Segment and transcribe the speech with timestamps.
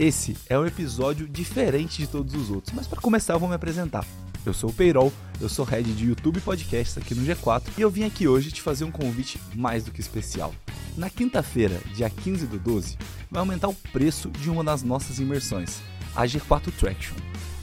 [0.00, 3.54] Esse é um episódio diferente de todos os outros, mas para começar eu vou me
[3.54, 4.02] apresentar.
[4.46, 7.90] Eu sou o Peirol, eu sou head de YouTube podcasts aqui no G4 e eu
[7.90, 10.54] vim aqui hoje te fazer um convite mais do que especial.
[10.96, 12.96] Na quinta-feira, dia 15 do 12,
[13.30, 15.82] vai aumentar o preço de uma das nossas imersões,
[16.16, 17.16] a G4 Traction.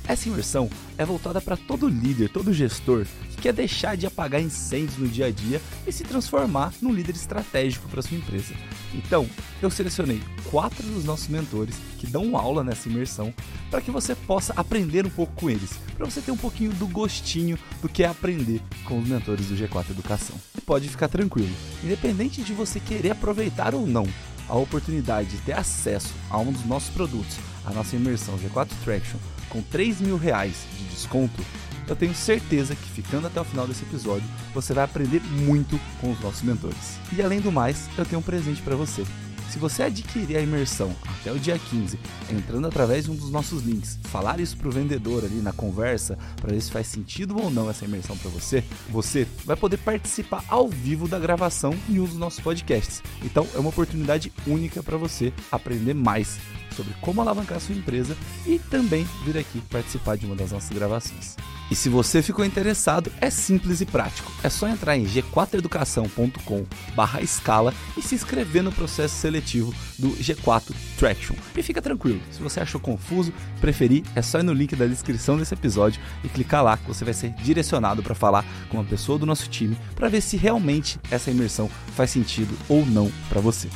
[0.08, 4.98] Essa imersão é voltada para todo líder, todo gestor que quer deixar de apagar incêndios
[4.98, 8.54] no dia a dia e se transformar num líder estratégico para sua empresa.
[8.94, 9.28] Então,
[9.62, 13.34] eu selecionei quatro dos nossos mentores que dão aula nessa imersão
[13.70, 16.88] para que você possa aprender um pouco com eles, para você ter um pouquinho do
[16.88, 20.38] gostinho do que é aprender com os mentores do G4 Educação.
[20.58, 21.53] E pode ficar tranquilo,
[21.84, 24.08] independente de você querer aproveitar ou não
[24.48, 29.17] a oportunidade de ter acesso a um dos nossos produtos, a nossa imersão G4 Traction,
[29.50, 31.44] com 3 mil reais de desconto,
[31.88, 36.12] eu tenho certeza que ficando até o final desse episódio, você vai aprender muito com
[36.12, 37.00] os nossos mentores.
[37.16, 39.06] E além do mais, eu tenho um presente para você.
[39.50, 41.98] Se você adquirir a imersão até o dia 15,
[42.30, 46.52] entrando através de um dos nossos links, falar isso pro vendedor ali na conversa, para
[46.52, 50.67] ver se faz sentido ou não essa imersão para você, você vai poder participar ao
[50.67, 53.02] vivo da gravação em um dos nossos podcasts.
[53.23, 56.38] Então é uma oportunidade única para você aprender mais
[56.78, 61.36] sobre como alavancar sua empresa e também vir aqui participar de uma das nossas gravações.
[61.70, 64.31] E se você ficou interessado, é simples e prático.
[64.42, 71.36] É só entrar em g4educação.com/escala e se inscrever no processo seletivo do G4 Traction.
[71.58, 75.38] E fica tranquilo, se você achou confuso, preferir, é só ir no link da descrição
[75.38, 79.20] desse episódio e clicar lá que você vai ser direcionado para falar com uma pessoa
[79.20, 83.67] do nosso time para ver se realmente essa imersão faz sentido ou não para você.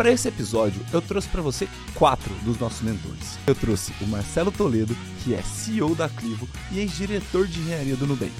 [0.00, 3.38] Para esse episódio, eu trouxe para você quatro dos nossos mentores.
[3.46, 8.06] Eu trouxe o Marcelo Toledo, que é CEO da Clivo e ex-diretor de engenharia do
[8.06, 8.32] Nubank.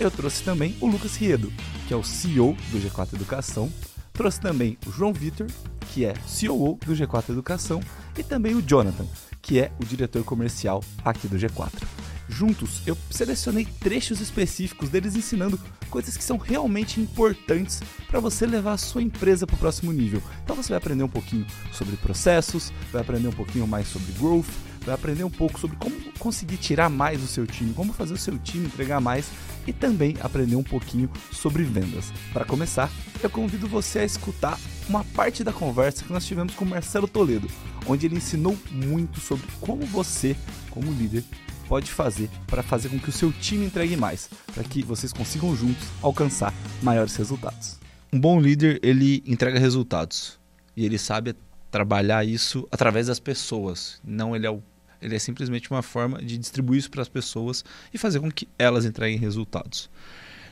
[0.00, 1.52] Eu trouxe também o Lucas Riedo,
[1.86, 3.70] que é o CEO do G4 Educação.
[4.14, 5.46] Trouxe também o João Vitor,
[5.92, 7.80] que é CEO do G4 Educação,
[8.16, 9.04] e também o Jonathan,
[9.42, 11.82] que é o diretor comercial aqui do G4.
[12.28, 18.72] Juntos, eu selecionei trechos específicos deles ensinando coisas que são realmente importantes para você levar
[18.72, 20.22] a sua empresa para o próximo nível.
[20.42, 24.46] Então você vai aprender um pouquinho sobre processos, vai aprender um pouquinho mais sobre growth,
[24.84, 28.18] vai aprender um pouco sobre como conseguir tirar mais do seu time, como fazer o
[28.18, 29.28] seu time entregar mais
[29.66, 32.12] e também aprender um pouquinho sobre vendas.
[32.32, 32.90] Para começar,
[33.22, 34.58] eu convido você a escutar
[34.88, 37.48] uma parte da conversa que nós tivemos com o Marcelo Toledo,
[37.86, 40.36] onde ele ensinou muito sobre como você,
[40.70, 41.24] como líder,
[41.68, 45.54] pode fazer para fazer com que o seu time entregue mais, para que vocês consigam
[45.56, 46.52] juntos alcançar
[46.82, 47.78] maiores resultados.
[48.12, 50.38] Um bom líder, ele entrega resultados
[50.76, 51.34] e ele sabe
[51.70, 54.00] trabalhar isso através das pessoas.
[54.04, 54.62] Não ele é o
[55.04, 58.48] ele é simplesmente uma forma de distribuir isso para as pessoas e fazer com que
[58.58, 59.90] elas entreguem resultados.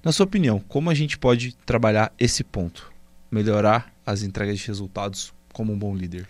[0.04, 2.92] Na sua opinião, como a gente pode trabalhar esse ponto?
[3.30, 6.28] Melhorar as entregas de resultados como um bom líder?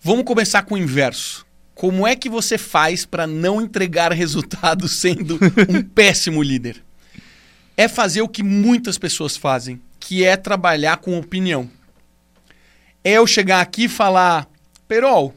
[0.00, 1.46] Vamos começar com o inverso.
[1.78, 6.82] Como é que você faz para não entregar resultados sendo um péssimo líder?
[7.76, 11.70] É fazer o que muitas pessoas fazem, que é trabalhar com opinião.
[13.04, 14.48] É eu chegar aqui e falar,
[14.88, 15.32] Perol,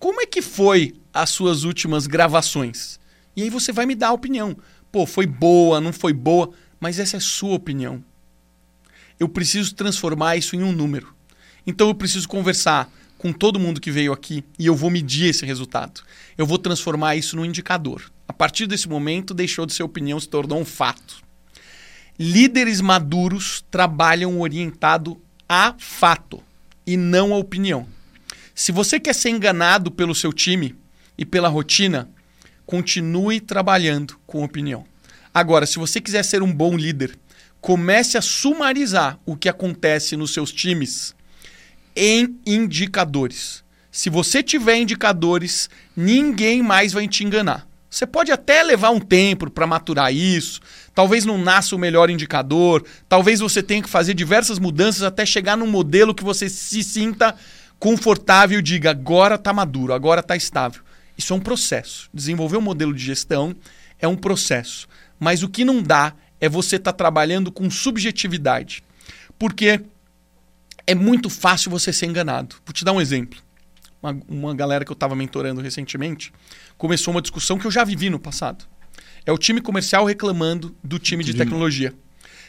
[0.00, 2.98] como é que foi as suas últimas gravações?
[3.36, 4.56] E aí você vai me dar a opinião.
[4.90, 6.50] Pô, foi boa, não foi boa,
[6.80, 8.02] mas essa é sua opinião.
[9.20, 11.14] Eu preciso transformar isso em um número.
[11.64, 15.44] Então eu preciso conversar com todo mundo que veio aqui e eu vou medir esse
[15.44, 16.00] resultado.
[16.38, 18.10] Eu vou transformar isso num indicador.
[18.26, 21.22] A partir desse momento, deixou de ser opinião, se tornou um fato.
[22.18, 26.42] Líderes maduros trabalham orientado a fato
[26.86, 27.86] e não a opinião.
[28.54, 30.74] Se você quer ser enganado pelo seu time
[31.16, 32.08] e pela rotina,
[32.64, 34.84] continue trabalhando com opinião.
[35.32, 37.18] Agora, se você quiser ser um bom líder,
[37.60, 41.14] comece a sumarizar o que acontece nos seus times
[41.94, 43.64] em indicadores.
[43.90, 47.66] Se você tiver indicadores, ninguém mais vai te enganar.
[47.90, 50.60] Você pode até levar um tempo para maturar isso,
[50.94, 55.56] talvez não nasça o melhor indicador, talvez você tenha que fazer diversas mudanças até chegar
[55.56, 57.34] num modelo que você se sinta
[57.78, 60.82] confortável e diga agora está maduro, agora está estável.
[61.16, 62.08] Isso é um processo.
[62.12, 63.56] Desenvolver um modelo de gestão
[63.98, 64.86] é um processo.
[65.18, 68.84] Mas o que não dá é você estar tá trabalhando com subjetividade.
[69.38, 69.80] Porque
[70.88, 72.56] é muito fácil você ser enganado.
[72.64, 73.38] Vou te dar um exemplo.
[74.02, 76.32] Uma, uma galera que eu estava mentorando recentemente
[76.78, 78.64] começou uma discussão que eu já vivi no passado.
[79.26, 81.92] É o time comercial reclamando do time de tecnologia.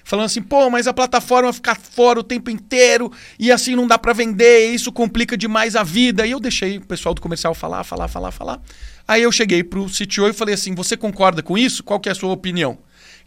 [0.06, 3.98] Falando assim, pô, mas a plataforma fica fora o tempo inteiro e assim não dá
[3.98, 6.26] para vender, isso complica demais a vida.
[6.26, 8.62] E eu deixei o pessoal do comercial falar, falar, falar, falar.
[9.06, 11.84] Aí eu cheguei pro CTO e falei assim: você concorda com isso?
[11.84, 12.78] Qual que é a sua opinião?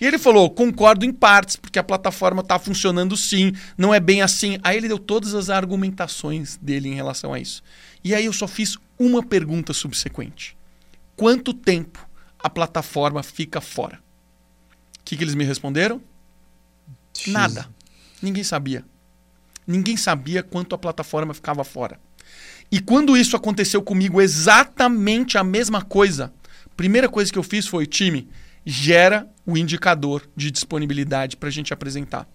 [0.02, 4.20] E ele falou: concordo em partes, porque a plataforma está funcionando sim, não é bem
[4.20, 4.58] assim.
[4.64, 7.62] Aí ele deu todas as argumentações dele em relação a isso.
[8.02, 10.56] E aí eu só fiz uma pergunta subsequente:
[11.14, 12.04] quanto tempo
[12.36, 14.02] a plataforma fica fora?
[14.98, 16.02] O que, que eles me responderam?
[17.16, 17.32] X.
[17.32, 17.68] Nada.
[18.20, 18.84] Ninguém sabia.
[19.64, 22.00] Ninguém sabia quanto a plataforma ficava fora.
[22.72, 26.32] E quando isso aconteceu comigo, exatamente a mesma coisa,
[26.76, 28.28] primeira coisa que eu fiz foi, time,
[28.64, 32.28] gera o indicador de disponibilidade para a gente apresentar.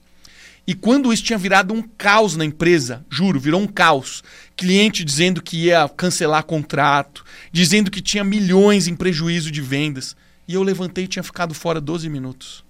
[0.65, 4.21] E quando isso tinha virado um caos na empresa, juro, virou um caos.
[4.55, 10.13] Cliente dizendo que ia cancelar contrato, dizendo que tinha milhões em prejuízo de vendas.
[10.45, 12.65] E eu levantei e tinha ficado fora 12 minutos.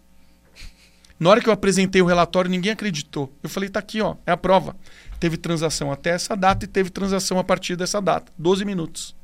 [1.20, 3.34] Na hora que eu apresentei o relatório, ninguém acreditou.
[3.42, 4.76] Eu falei, tá aqui, ó, é a prova.
[5.20, 8.32] Teve transação até essa data e teve transação a partir dessa data.
[8.38, 9.16] 12 minutos.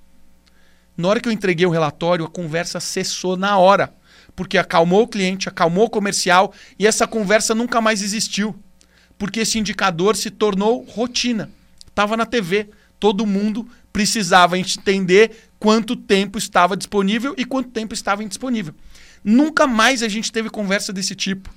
[0.98, 3.94] Na hora que eu entreguei o relatório, a conversa cessou na hora.
[4.36, 8.56] Porque acalmou o cliente, acalmou o comercial e essa conversa nunca mais existiu.
[9.18, 11.50] Porque esse indicador se tornou rotina.
[11.88, 12.70] Estava na TV.
[13.00, 18.74] Todo mundo precisava entender quanto tempo estava disponível e quanto tempo estava indisponível.
[19.24, 21.50] Nunca mais a gente teve conversa desse tipo.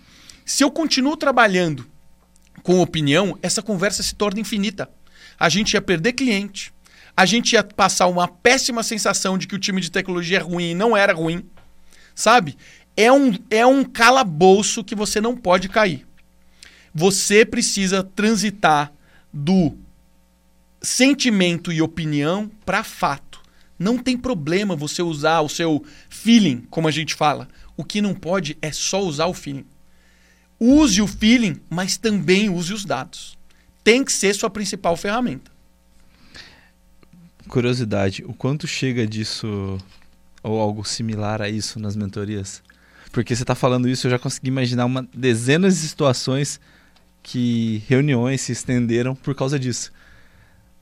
[0.45, 1.87] Se eu continuo trabalhando
[2.63, 4.89] com opinião, essa conversa se torna infinita.
[5.39, 6.73] A gente ia perder cliente,
[7.17, 10.71] a gente ia passar uma péssima sensação de que o time de tecnologia é ruim
[10.71, 11.45] e não era ruim.
[12.17, 12.57] Sabe?
[12.97, 16.07] É um, é um calabouço que você não pode cair.
[16.95, 18.91] Você precisa transitar
[19.31, 19.77] do
[20.81, 23.43] sentimento e opinião para fato.
[23.79, 27.47] Não tem problema você usar o seu feeling, como a gente fala.
[27.77, 29.67] O que não pode é só usar o feeling.
[30.59, 33.37] Use o feeling, mas também use os dados.
[33.85, 35.51] Tem que ser sua principal ferramenta.
[37.47, 39.79] Curiosidade, o quanto chega disso
[40.47, 42.63] ou algo similar a isso nas mentorias?
[43.11, 46.61] Porque você está falando isso, eu já consegui imaginar uma dezenas de situações
[47.23, 49.93] que reuniões se estenderam por causa disso.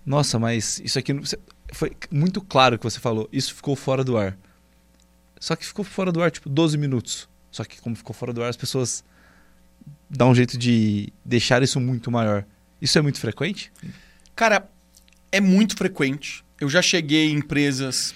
[0.05, 1.19] Nossa, mas isso aqui
[1.73, 3.29] foi muito claro que você falou.
[3.33, 4.37] Isso ficou fora do ar.
[5.41, 7.29] Só que ficou fora do ar tipo 12 minutos.
[7.51, 9.03] Só que como ficou fora do ar, as pessoas
[10.11, 12.45] dão um jeito de deixar isso muito maior.
[12.83, 13.73] Isso é muito frequente?
[14.37, 14.69] Cara,
[15.33, 16.45] é muito frequente.
[16.61, 18.15] Eu já cheguei em empresas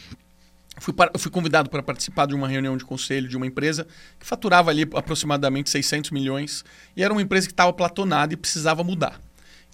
[0.80, 3.86] Fui, fui, convidado para participar de uma reunião de conselho de uma empresa
[4.18, 6.64] que faturava ali aproximadamente 600 milhões
[6.96, 9.20] e era uma empresa que estava platonada e precisava mudar.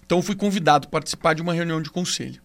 [0.05, 2.41] Então fui convidado para participar de uma reunião de conselho.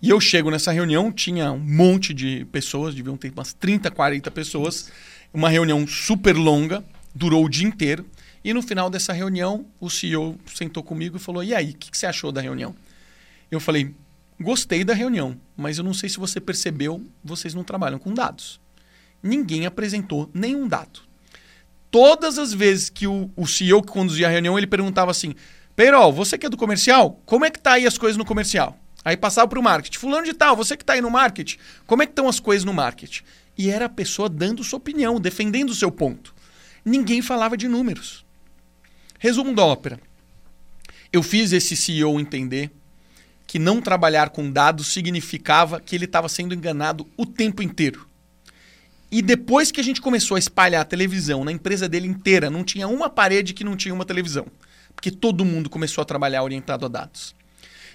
[0.00, 4.30] E eu chego nessa reunião, tinha um monte de pessoas, deviam ter umas 30, 40
[4.32, 4.90] pessoas,
[5.32, 6.82] uma reunião super longa,
[7.14, 8.04] durou o dia inteiro.
[8.44, 11.90] E no final dessa reunião, o CEO sentou comigo e falou: E aí, o que,
[11.90, 12.74] que você achou da reunião?
[13.48, 13.94] Eu falei:
[14.42, 18.60] Gostei da reunião, mas eu não sei se você percebeu, vocês não trabalham com dados.
[19.22, 21.00] Ninguém apresentou nenhum dado.
[21.92, 25.36] Todas as vezes que o, o CEO que conduzia a reunião, ele perguntava assim:
[25.76, 28.76] Peirol, você que é do comercial, como é que tá aí as coisas no comercial?
[29.04, 29.98] Aí passava para o marketing.
[29.98, 32.64] Fulano de tal, você que está aí no marketing, como é que estão as coisas
[32.64, 33.22] no marketing?
[33.56, 36.34] E era a pessoa dando sua opinião, defendendo o seu ponto.
[36.84, 38.24] Ninguém falava de números.
[39.20, 40.00] Resumo da ópera.
[41.12, 42.72] Eu fiz esse CEO entender
[43.52, 48.08] que não trabalhar com dados significava que ele estava sendo enganado o tempo inteiro.
[49.10, 52.64] E depois que a gente começou a espalhar a televisão na empresa dele inteira, não
[52.64, 54.46] tinha uma parede que não tinha uma televisão.
[54.94, 57.34] Porque todo mundo começou a trabalhar orientado a dados.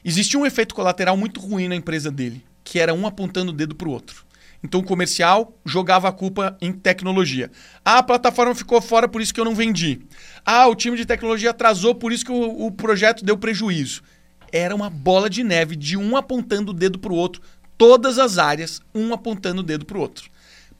[0.05, 3.73] Existia um efeito colateral muito ruim na empresa dele, que era um apontando o dedo
[3.73, 4.27] para o outro.
[4.63, 7.49] Então o comercial jogava a culpa em tecnologia.
[7.83, 10.01] Ah, a plataforma ficou fora, por isso que eu não vendi.
[10.45, 14.03] Ah, o time de tecnologia atrasou, por isso que o, o projeto deu prejuízo
[14.51, 17.41] era uma bola de neve de um apontando o dedo para o outro,
[17.77, 20.29] todas as áreas, um apontando o dedo para o outro,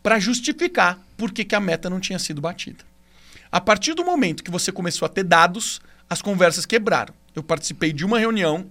[0.02, 2.84] para justificar por que, que a meta não tinha sido batida.
[3.52, 7.14] A partir do momento que você começou a ter dados, as conversas quebraram.
[7.36, 8.66] Eu participei de uma reunião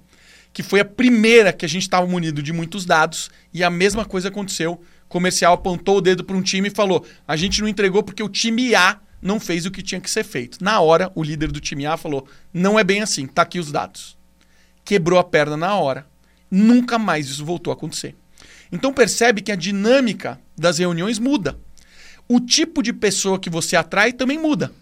[0.52, 4.04] que foi a primeira que a gente estava munido de muitos dados e a mesma
[4.04, 4.72] coisa aconteceu.
[5.04, 8.22] O comercial apontou o dedo para um time e falou: a gente não entregou porque
[8.22, 10.62] o time A não fez o que tinha que ser feito.
[10.62, 13.70] Na hora, o líder do time A falou: não é bem assim, tá aqui os
[13.70, 14.15] dados
[14.86, 16.06] quebrou a perna na hora.
[16.50, 18.14] Nunca mais isso voltou a acontecer.
[18.70, 21.58] Então percebe que a dinâmica das reuniões muda.
[22.28, 24.72] O tipo de pessoa que você atrai também muda.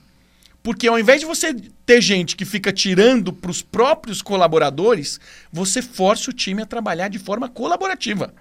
[0.63, 5.19] Porque ao invés de você ter gente que fica tirando para os próprios colaboradores,
[5.53, 8.33] você força o time a trabalhar de forma colaborativa.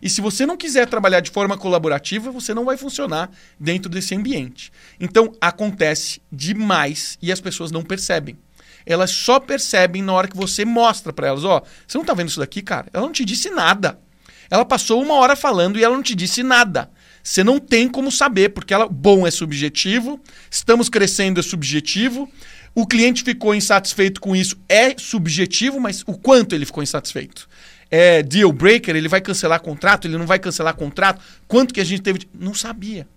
[0.00, 4.14] E se você não quiser trabalhar de forma colaborativa, você não vai funcionar dentro desse
[4.14, 4.72] ambiente.
[4.98, 8.36] Então acontece demais e as pessoas não percebem
[8.88, 12.14] elas só percebem na hora que você mostra para elas, ó, oh, você não tá
[12.14, 12.86] vendo isso daqui, cara?
[12.92, 13.98] Ela não te disse nada.
[14.50, 16.90] Ela passou uma hora falando e ela não te disse nada.
[17.22, 20.18] Você não tem como saber, porque ela, bom é subjetivo,
[20.50, 22.28] estamos crescendo é subjetivo,
[22.74, 27.46] o cliente ficou insatisfeito com isso é subjetivo, mas o quanto ele ficou insatisfeito?
[27.90, 31.84] é deal breaker, ele vai cancelar contrato, ele não vai cancelar contrato, quanto que a
[31.84, 32.20] gente teve.
[32.20, 32.28] De...
[32.34, 33.08] Não sabia.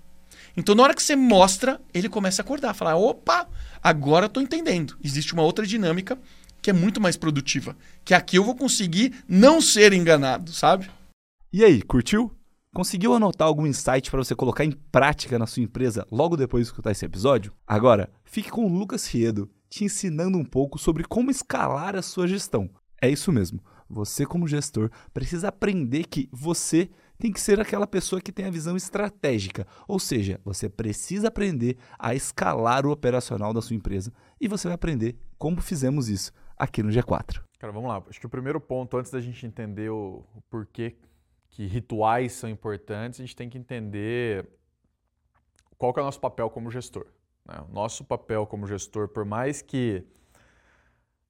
[0.56, 3.48] Então, na hora que você mostra, ele começa a acordar, falar: opa,
[3.82, 4.98] agora eu tô entendendo.
[5.04, 6.18] Existe uma outra dinâmica
[6.62, 7.76] que é muito mais produtiva.
[8.06, 10.90] Que aqui eu vou conseguir não ser enganado, sabe?
[11.52, 12.32] E aí, curtiu?
[12.74, 16.72] Conseguiu anotar algum insight para você colocar em prática na sua empresa logo depois de
[16.72, 17.52] escutar esse episódio?
[17.68, 22.28] Agora, fique com o Lucas Riedo te ensinando um pouco sobre como escalar a sua
[22.28, 22.70] gestão.
[23.02, 23.62] É isso mesmo.
[23.90, 26.90] Você, como gestor, precisa aprender que você
[27.22, 29.68] tem que ser aquela pessoa que tem a visão estratégica.
[29.88, 34.74] Ou seja, você precisa aprender a escalar o operacional da sua empresa e você vai
[34.74, 37.44] aprender como fizemos isso aqui no G4.
[37.60, 38.04] Cara, vamos lá.
[38.10, 40.98] Acho que o primeiro ponto, antes da gente entender o, porquê
[41.48, 44.50] que rituais são importantes, a gente tem que entender
[45.78, 47.06] qual que é o nosso papel como gestor.
[47.46, 47.64] Né?
[47.70, 50.04] O nosso papel como gestor, por mais que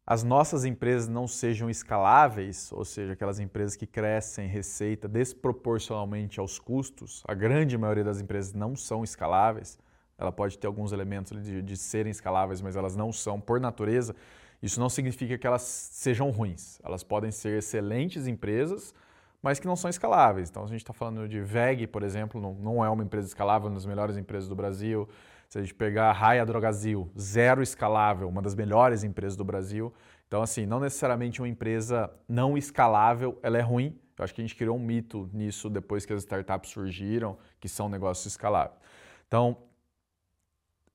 [0.05, 6.58] as nossas empresas não sejam escaláveis, ou seja, aquelas empresas que crescem receita desproporcionalmente aos
[6.58, 9.77] custos, a grande maioria das empresas não são escaláveis.
[10.17, 14.15] Ela pode ter alguns elementos de, de serem escaláveis, mas elas não são por natureza.
[14.62, 16.79] Isso não significa que elas sejam ruins.
[16.84, 18.93] Elas podem ser excelentes empresas,
[19.41, 20.50] mas que não são escaláveis.
[20.50, 23.67] Então, a gente está falando de VEG, por exemplo, não, não é uma empresa escalável,
[23.67, 25.10] uma das melhores empresas do Brasil.
[25.51, 29.93] Se a gente pegar a Raia Drogazil, zero escalável, uma das melhores empresas do Brasil.
[30.25, 34.00] Então, assim, não necessariamente uma empresa não escalável, ela é ruim.
[34.17, 37.67] Eu acho que a gente criou um mito nisso depois que as startups surgiram, que
[37.67, 38.79] são negócios escaláveis.
[39.27, 39.58] Então,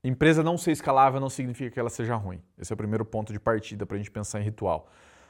[0.03, 2.41] empresa não ser escalável não significa que ela seja ruim.
[2.57, 4.89] Esse é o primeiro ponto de partida para a gente pensar em ritual.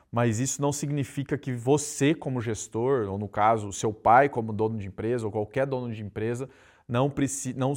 [0.08, 4.78] Mas isso não significa que você, como gestor, ou no caso, seu pai, como dono
[4.78, 6.48] de empresa, ou qualquer dono de empresa,
[6.86, 7.12] não.
[7.56, 7.74] Não,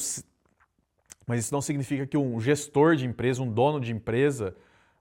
[1.29, 4.55] mas isso não significa que um gestor de empresa, um dono de empresa,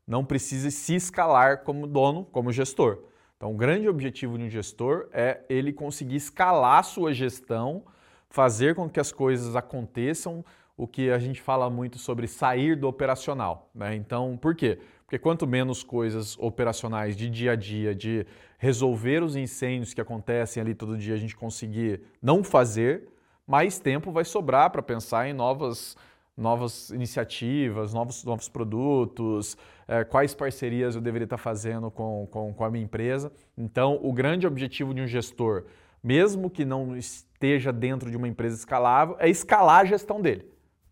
[0.07, 2.99] não precise se escalar como dono, como gestor.
[3.39, 7.83] Então, o grande objetivo de um gestor é ele conseguir escalar sua gestão,
[8.29, 10.45] fazer com que as coisas aconteçam,
[10.77, 13.71] o que a gente fala muito sobre sair do operacional.
[13.75, 13.95] Né?
[13.95, 14.79] Então, por quê?
[15.07, 18.27] Porque quanto menos coisas operacionais de dia a dia, de
[18.59, 23.09] resolver os incêndios que acontecem ali todo dia, a gente conseguir não fazer,
[23.47, 25.97] mais tempo vai sobrar para pensar em novas
[26.39, 29.57] novas iniciativas, novos, novos produtos,
[29.89, 33.33] é, quais parcerias eu deveria estar fazendo com, com, com a minha empresa.
[33.57, 35.65] Então, o grande objetivo de um gestor,
[36.03, 40.47] mesmo que não esteja dentro de uma empresa escalável, é escalar a gestão dele.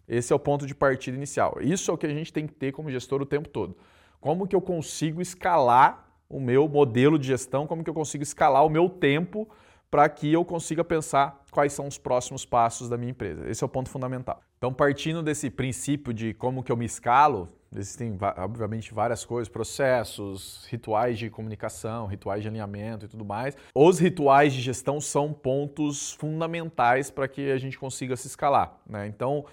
[0.09, 1.59] Esse é o ponto de partida inicial.
[1.61, 3.77] Isso é o que a gente tem que ter como gestor o tempo todo.
[4.21, 8.67] Como que eu consigo escalar o meu modelo de gestão, como que eu consigo escalar
[8.67, 9.49] o meu tempo
[9.91, 13.49] para que eu consiga pensar quais são os próximos passos da minha empresa.
[13.49, 14.43] Esse é o ponto fundamental.
[14.59, 20.67] Então, partindo desse princípio de como que eu me escalo, existem obviamente várias coisas, processos,
[20.71, 23.57] rituais de comunicação, rituais de alinhamento e tudo mais.
[23.75, 28.79] Os rituais de gestão são pontos fundamentais para que a gente consiga se escalar.
[28.89, 29.07] Né?
[29.07, 29.45] Então,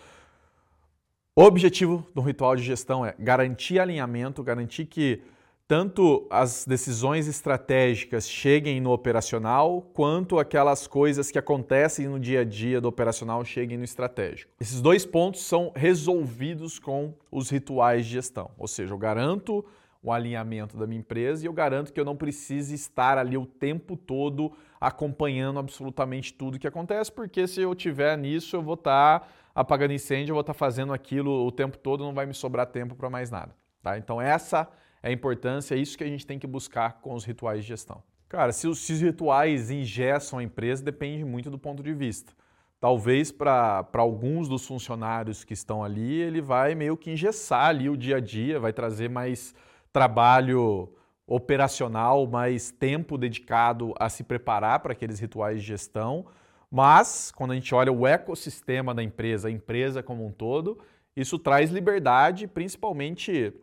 [1.35, 5.21] o objetivo do ritual de gestão é garantir alinhamento, garantir que
[5.67, 12.43] tanto as decisões estratégicas cheguem no operacional, quanto aquelas coisas que acontecem no dia a
[12.43, 14.51] dia do operacional cheguem no estratégico.
[14.59, 19.65] Esses dois pontos são resolvidos com os rituais de gestão, ou seja, eu garanto
[20.03, 23.45] o alinhamento da minha empresa e eu garanto que eu não precise estar ali o
[23.45, 29.31] tempo todo acompanhando absolutamente tudo que acontece, porque se eu tiver nisso, eu vou estar
[29.55, 32.95] apagando incêndio, eu vou estar fazendo aquilo o tempo todo, não vai me sobrar tempo
[32.95, 33.55] para mais nada.
[33.81, 33.97] Tá?
[33.97, 34.67] Então essa
[35.03, 37.67] é a importância, é isso que a gente tem que buscar com os rituais de
[37.67, 38.01] gestão.
[38.29, 42.33] Cara, se os, se os rituais engessam a empresa, depende muito do ponto de vista.
[42.79, 47.95] Talvez para alguns dos funcionários que estão ali, ele vai meio que engessar ali o
[47.95, 49.53] dia a dia, vai trazer mais
[49.91, 50.91] trabalho
[51.27, 56.25] operacional, mais tempo dedicado a se preparar para aqueles rituais de gestão.
[56.71, 60.79] Mas, quando a gente olha o ecossistema da empresa, a empresa como um todo,
[61.15, 63.53] isso traz liberdade, principalmente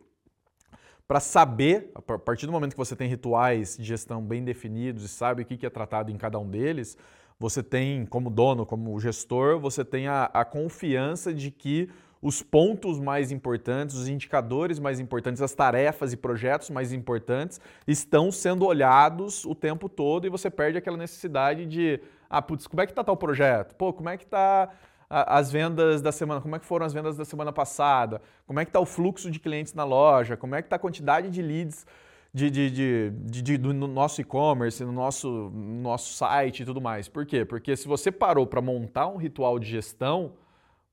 [1.07, 5.07] para saber, a partir do momento que você tem rituais de gestão bem definidos e
[5.07, 6.97] sabe o que é tratado em cada um deles,
[7.39, 11.89] você tem, como dono, como gestor, você tem a, a confiança de que
[12.21, 18.31] os pontos mais importantes, os indicadores mais importantes, as tarefas e projetos mais importantes estão
[18.31, 22.85] sendo olhados o tempo todo e você perde aquela necessidade de, ah, putz, como é
[22.85, 23.75] que está tal projeto?
[23.75, 24.69] Pô, como é que está
[25.11, 28.65] as vendas da semana, como é que foram as vendas da semana passada, como é
[28.65, 31.41] que está o fluxo de clientes na loja, como é que está a quantidade de
[31.41, 31.85] leads
[32.33, 37.09] de, de, de, de do nosso e-commerce, no nosso, no nosso site e tudo mais.
[37.09, 37.43] Por quê?
[37.43, 40.31] Porque se você parou para montar um ritual de gestão,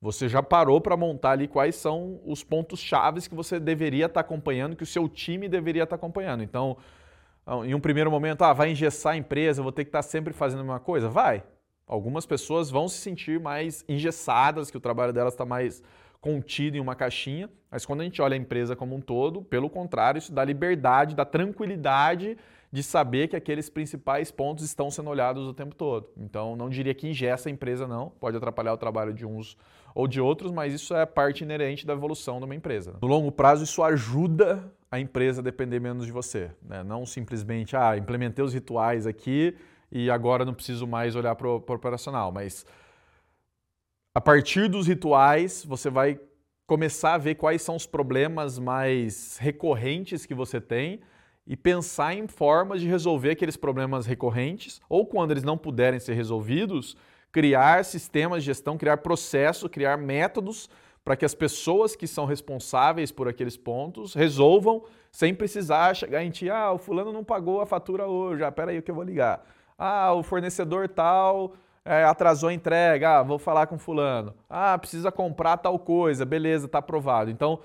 [0.01, 4.15] você já parou para montar ali quais são os pontos chaves que você deveria estar
[4.15, 6.43] tá acompanhando, que o seu time deveria estar tá acompanhando.
[6.43, 6.77] Então,
[7.65, 10.61] em um primeiro momento, ah, vai engessar a empresa, vou ter que estar sempre fazendo
[10.61, 11.09] a mesma coisa?
[11.09, 11.45] Vai.
[11.89, 15.83] Algumas pessoas vão se sentir mais engessadas, que o trabalho delas está mais
[16.21, 19.71] contido em uma caixinha, mas quando a gente olha a empresa como um todo, pelo
[19.71, 22.37] contrário, isso dá liberdade, dá tranquilidade
[22.71, 26.11] de saber que aqueles principais pontos estão sendo olhados o tempo todo.
[26.17, 28.11] Então, não diria que ingessa a empresa, não.
[28.21, 29.57] Pode atrapalhar o trabalho de uns
[29.95, 32.97] ou de outros, mas isso é parte inerente da evolução de uma empresa.
[33.01, 36.51] No longo prazo, isso ajuda a empresa a depender menos de você.
[36.63, 36.83] Né?
[36.83, 39.57] Não simplesmente, ah, implementei os rituais aqui
[39.91, 42.31] e agora não preciso mais olhar para o operacional.
[42.33, 42.65] Mas
[44.15, 46.19] a partir dos rituais, você vai
[46.67, 51.01] começar a ver quais são os problemas mais recorrentes que você tem
[51.47, 56.13] e pensar em formas de resolver aqueles problemas recorrentes, ou quando eles não puderem ser
[56.13, 56.95] resolvidos,
[57.33, 60.69] criar sistemas de gestão, criar processo, criar métodos
[61.03, 66.31] para que as pessoas que são responsáveis por aqueles pontos resolvam sem precisar chegar em
[66.31, 69.43] ti, ah, o fulano não pagou a fatura hoje, ah, peraí que eu vou ligar.
[69.79, 71.55] Ah, o fornecedor tal
[71.85, 74.35] é, atrasou a entrega, ah, vou falar com fulano.
[74.51, 77.31] Ah, precisa comprar tal coisa, beleza, está aprovado.
[77.31, 77.61] Então,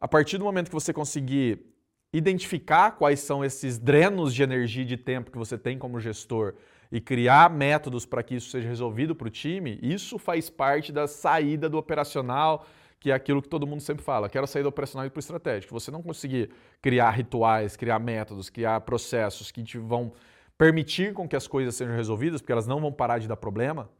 [0.00, 1.74] a partir do momento que você conseguir
[2.12, 6.54] identificar quais são esses drenos de energia e de tempo que você tem como gestor
[6.92, 11.08] e criar métodos para que isso seja resolvido para o time, isso faz parte da
[11.08, 12.66] saída do operacional,
[13.00, 15.20] que é aquilo que todo mundo sempre fala, quero sair do operacional e para o
[15.20, 15.74] estratégico.
[15.74, 20.12] Você não conseguir criar rituais, criar métodos, criar processos que te vão
[20.56, 23.90] permitir com que as coisas sejam resolvidas, porque elas não vão parar de dar problema,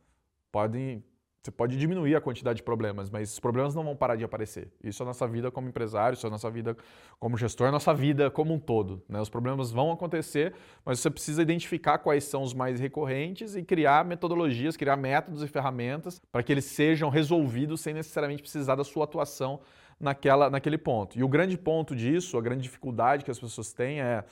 [0.53, 1.03] podem
[1.45, 4.73] você pode diminuir a quantidade de problemas, mas os problemas não vão parar de aparecer.
[4.83, 6.75] Isso é a nossa vida como empresário, isso é a nossa vida
[7.21, 9.03] como gestor, é a nossa vida como um todo.
[9.07, 9.21] Né?
[9.21, 10.55] Os problemas vão acontecer,
[10.87, 15.47] mas você precisa identificar quais são os mais recorrentes e criar metodologias, criar métodos e
[15.47, 19.61] ferramentas para que eles sejam resolvidos sem necessariamente precisar da sua atuação
[20.01, 21.19] naquela, naquele ponto.
[21.19, 24.25] E o grande ponto disso, a grande dificuldade que as pessoas têm é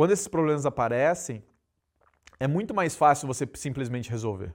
[0.00, 1.44] quando esses problemas aparecem,
[2.38, 4.54] é muito mais fácil você simplesmente resolver.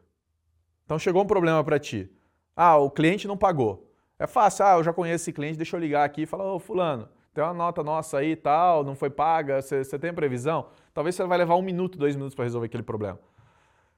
[0.83, 2.09] Então chegou um problema para ti.
[2.55, 3.95] Ah, o cliente não pagou.
[4.17, 6.57] É fácil, ah, eu já conheço esse cliente, deixa eu ligar aqui e falar, ô
[6.57, 10.69] fulano, tem uma nota nossa aí e tal, não foi paga, você tem previsão?
[10.95, 13.19] Talvez você vai levar um minuto, dois minutos para resolver aquele problema.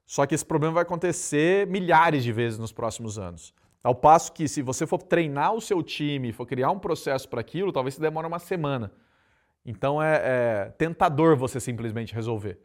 [0.05, 3.53] Só que esse problema vai acontecer milhares de vezes nos próximos anos.
[3.81, 7.39] Ao passo que, se você for treinar o seu time, for criar um processo para
[7.39, 8.91] aquilo, talvez você demore uma semana.
[9.67, 12.57] Então é, é tentador você simplesmente resolver.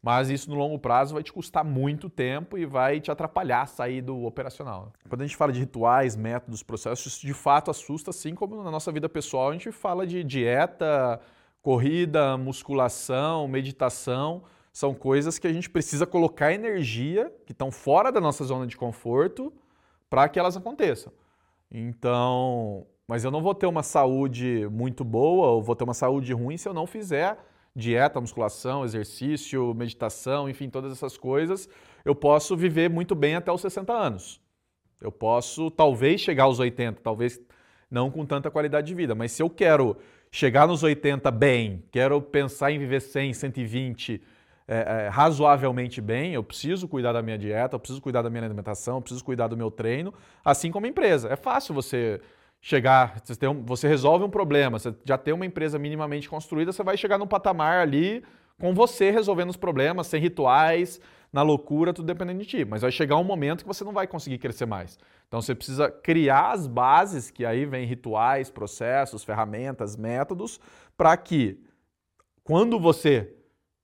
[0.00, 4.00] Mas isso no longo prazo vai te custar muito tempo e vai te atrapalhar sair
[4.00, 4.92] do operacional.
[5.08, 8.70] Quando a gente fala de rituais, métodos, processos, isso de fato assusta, assim como na
[8.70, 11.20] nossa vida pessoal a gente fala de dieta,
[11.60, 14.44] corrida, musculação, meditação.
[14.72, 18.76] São coisas que a gente precisa colocar energia, que estão fora da nossa zona de
[18.76, 19.52] conforto,
[20.08, 21.12] para que elas aconteçam.
[21.68, 26.32] Então, mas eu não vou ter uma saúde muito boa ou vou ter uma saúde
[26.32, 27.38] ruim se eu não fizer
[27.76, 31.68] dieta, musculação, exercício, meditação, enfim, todas essas coisas,
[32.04, 34.40] eu posso viver muito bem até os 60 anos.
[34.98, 37.38] Eu posso talvez chegar aos 80, talvez
[37.90, 39.94] não com tanta qualidade de vida, mas se eu quero
[40.30, 44.22] chegar nos 80 bem, quero pensar em viver 100, 120
[44.66, 48.42] é, é, razoavelmente bem, eu preciso cuidar da minha dieta, eu preciso cuidar da minha
[48.42, 50.12] alimentação, eu preciso cuidar do meu treino,
[50.44, 51.28] assim como a empresa.
[51.28, 52.20] É fácil você
[52.60, 56.82] chegar, você, um, você resolve um problema, você já tem uma empresa minimamente construída, você
[56.82, 58.24] vai chegar num patamar ali
[58.58, 61.00] com você resolvendo os problemas, sem rituais,
[61.32, 62.64] na loucura, tudo dependendo de ti.
[62.64, 64.98] Mas vai chegar um momento que você não vai conseguir crescer mais.
[65.28, 70.58] Então você precisa criar as bases, que aí vem rituais, processos, ferramentas, métodos,
[70.96, 71.60] para que
[72.42, 73.34] quando você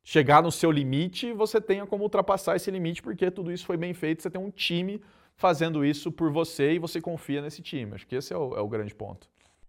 [0.03, 3.93] chegar no seu limite, você tenha como ultrapassar esse limite, porque tudo isso foi bem
[3.95, 5.01] feito, você tem um time
[5.37, 7.95] fazendo isso por você e você confia nesse time.
[7.95, 9.29] Acho que esse é o, é o grande ponto.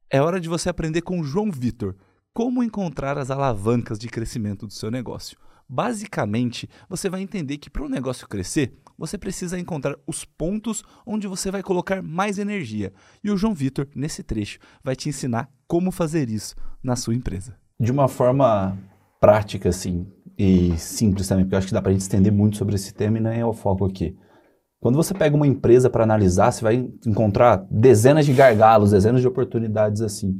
[0.09, 1.95] É hora de você aprender com o João Vitor
[2.33, 5.37] como encontrar as alavancas de crescimento do seu negócio.
[5.67, 11.27] Basicamente, você vai entender que para o negócio crescer, você precisa encontrar os pontos onde
[11.27, 12.93] você vai colocar mais energia.
[13.23, 17.55] E o João Vitor, nesse trecho, vai te ensinar como fazer isso na sua empresa.
[17.79, 18.77] De uma forma
[19.19, 20.05] prática, assim,
[20.37, 22.93] e simples também, porque eu acho que dá para a gente estender muito sobre esse
[22.93, 24.15] tema e não é o foco aqui.
[24.83, 29.27] Quando você pega uma empresa para analisar, você vai encontrar dezenas de gargalos, dezenas de
[29.29, 30.37] oportunidades assim.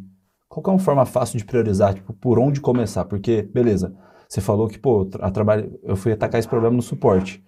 [0.49, 3.05] Qual é uma forma fácil de priorizar, tipo, por onde começar?
[3.05, 3.95] Porque, beleza,
[4.27, 7.41] você falou que, pô, a trabalho, eu fui atacar esse problema no suporte.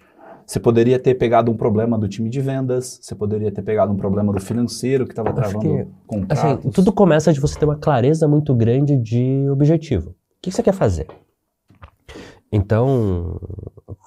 [0.48, 3.98] Você poderia ter pegado um problema do time de vendas, você poderia ter pegado um
[3.98, 6.46] problema do financeiro que estava travando que, contratos.
[6.46, 10.12] Assim, tudo começa de você ter uma clareza muito grande de objetivo.
[10.12, 11.08] O que você quer fazer?
[12.50, 13.38] Então,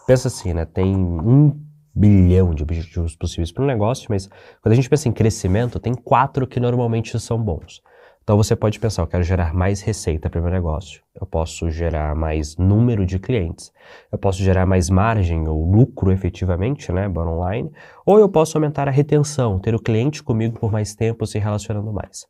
[0.07, 0.65] pensa assim, né?
[0.65, 1.68] Tem um
[1.99, 4.29] bilhão de objetivos possíveis para um negócio, mas
[4.63, 7.83] quando a gente pensa em crescimento, tem quatro que normalmente são bons.
[8.23, 11.71] Então você pode pensar, eu quero gerar mais receita para o meu negócio, eu posso
[11.71, 13.73] gerar mais número de clientes,
[14.13, 17.73] eu posso gerar mais margem ou lucro efetivamente, né, bottom line,
[18.05, 21.91] ou eu posso aumentar a retenção, ter o cliente comigo por mais tempo se relacionando
[21.91, 22.27] mais.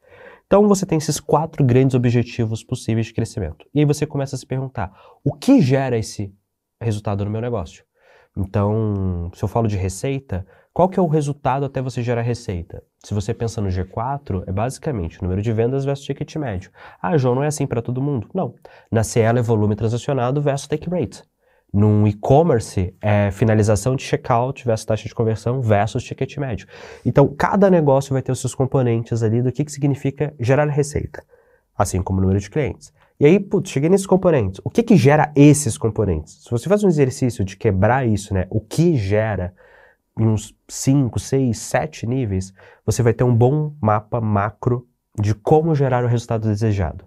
[0.47, 3.67] Então você tem esses quatro grandes objetivos possíveis de crescimento.
[3.75, 4.93] E aí você começa a se perguntar:
[5.25, 6.33] o que gera esse
[6.81, 7.88] resultado no meu negócio?
[8.37, 12.83] Então, se eu falo de receita, qual que é o resultado até você gerar receita?
[13.03, 16.71] Se você pensa no G4, é basicamente número de vendas versus ticket médio.
[17.03, 18.29] Ah, João, não é assim para todo mundo?
[18.33, 18.55] Não.
[18.91, 21.25] Na CL é volume transacionado versus take rate.
[21.73, 26.69] Num e-commerce, é finalização de checkout versus taxa de conversão versus ticket médio.
[27.05, 31.23] Então, cada negócio vai ter os seus componentes ali do que, que significa gerar receita,
[31.77, 32.93] assim como o número de clientes.
[33.21, 34.61] E aí, putz, cheguei nesses componentes.
[34.65, 36.45] O que, que gera esses componentes?
[36.45, 39.53] Se você faz um exercício de quebrar isso, né, o que gera
[40.17, 42.53] em uns 5, 6, 7 níveis,
[42.85, 44.87] você vai ter um bom mapa macro
[45.19, 47.05] de como gerar o resultado desejado.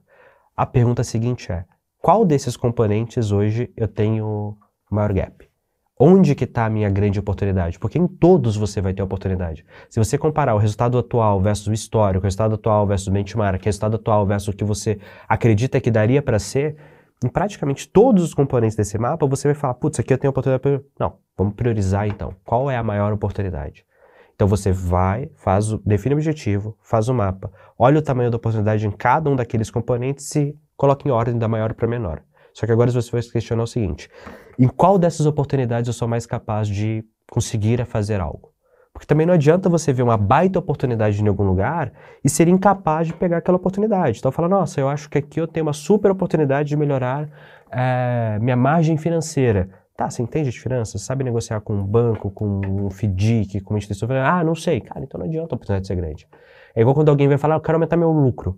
[0.56, 1.66] A pergunta seguinte é:
[2.00, 4.58] qual desses componentes hoje eu tenho
[4.90, 5.51] maior gap?
[6.00, 7.78] Onde que está a minha grande oportunidade?
[7.78, 9.64] Porque em todos você vai ter oportunidade.
[9.90, 13.62] Se você comparar o resultado atual versus o histórico, o resultado atual versus o benchmark,
[13.62, 15.00] o resultado atual versus o que você
[15.30, 16.76] acredita que daria para ser,
[17.24, 20.62] em praticamente todos os componentes desse mapa, você vai falar, putz, aqui eu tenho oportunidade.
[20.62, 20.82] Pra...
[21.00, 22.34] Não, vamos priorizar então.
[22.44, 23.86] Qual é a maior oportunidade?
[24.34, 28.38] Então você vai, faz o, define o objetivo, faz o mapa, olha o tamanho da
[28.38, 32.24] oportunidade em cada um daqueles componentes e coloca em ordem da maior para menor.
[32.54, 34.10] Só que agora você vai se questionar o seguinte:
[34.58, 38.52] em qual dessas oportunidades eu sou mais capaz de conseguir fazer algo?
[38.94, 43.08] Porque também não adianta você ver uma baita oportunidade em algum lugar e ser incapaz
[43.08, 44.20] de pegar aquela oportunidade.
[44.20, 47.30] Então fala, nossa, eu acho que aqui eu tenho uma super oportunidade de melhorar
[47.72, 49.70] é, minha margem financeira.
[49.96, 51.02] Tá, você entende de finanças?
[51.04, 54.10] Sabe negociar com um banco, com um FDIC, com uma instituição?
[54.12, 54.82] Ah, não sei.
[54.82, 56.28] Cara, então não adianta a oportunidade ser grande.
[56.76, 58.58] É igual quando alguém vai falar, eu quero aumentar meu lucro.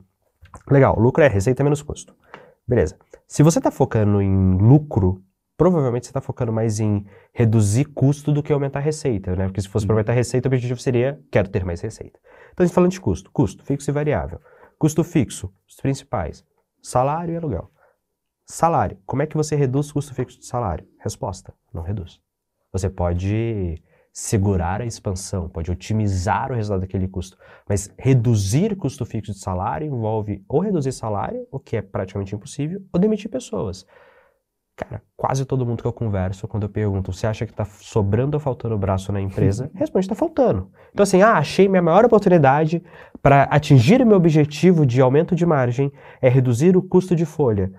[0.70, 2.16] Legal, lucro é receita menos custo.
[2.68, 2.98] Beleza.
[3.28, 5.24] Se você está focando em lucro,
[5.58, 9.46] provavelmente você está focando mais em reduzir custo do que aumentar receita, né?
[9.46, 12.20] Porque se fosse para aumentar receita, o objetivo seria, quero ter mais receita.
[12.52, 14.40] Então, a gente falando de custo, custo fixo e variável.
[14.78, 16.46] Custo fixo, os principais,
[16.82, 17.70] salário e aluguel.
[18.46, 20.88] Salário, como é que você reduz o custo fixo de salário?
[21.00, 22.20] Resposta, não reduz.
[22.72, 23.82] Você pode
[24.14, 27.36] segurar a expansão, pode otimizar o resultado daquele custo.
[27.68, 32.80] Mas reduzir custo fixo de salário envolve ou reduzir salário, o que é praticamente impossível,
[32.94, 33.88] ou demitir pessoas.
[34.76, 38.36] Cara, quase todo mundo que eu converso, quando eu pergunto, você acha que está sobrando
[38.36, 39.72] ou faltando braço na empresa?
[39.74, 40.72] Responde, está faltando.
[40.92, 42.84] Então assim, ah, achei minha maior oportunidade
[43.22, 47.72] para atingir o meu objetivo de aumento de margem é reduzir o custo de folha.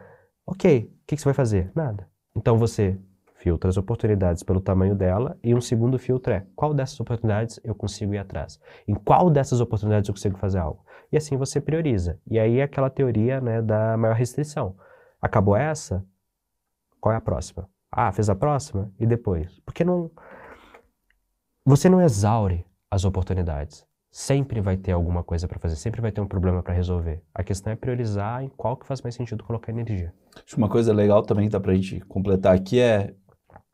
[0.44, 1.70] Ok, o que, que você vai fazer?
[1.74, 2.08] Nada.
[2.36, 2.98] Então você
[3.44, 7.74] filtra as oportunidades pelo tamanho dela e um segundo filtro é qual dessas oportunidades eu
[7.74, 8.58] consigo ir atrás?
[8.88, 10.82] Em qual dessas oportunidades eu consigo fazer algo?
[11.12, 12.18] E assim você prioriza.
[12.26, 14.74] E aí é aquela teoria né, da maior restrição.
[15.20, 16.02] Acabou essa?
[16.98, 17.68] Qual é a próxima?
[17.92, 18.90] Ah, fez a próxima?
[18.98, 19.60] E depois?
[19.60, 20.10] Porque não.
[21.66, 23.86] Você não exaure as oportunidades.
[24.10, 27.20] Sempre vai ter alguma coisa para fazer, sempre vai ter um problema para resolver.
[27.34, 30.14] A questão é priorizar em qual que faz mais sentido colocar energia.
[30.46, 33.12] Que uma coisa legal também tá pra gente completar aqui é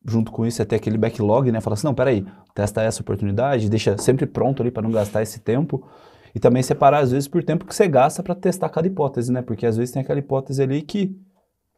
[0.04, 1.60] junto com isso é ter aquele backlog, né?
[1.60, 5.40] Fala assim, não, peraí, testa essa oportunidade, deixa sempre pronto ali para não gastar esse
[5.40, 5.86] tempo.
[6.34, 9.42] E também separar, às vezes, por tempo que você gasta para testar cada hipótese, né?
[9.42, 11.16] Porque às vezes tem aquela hipótese ali que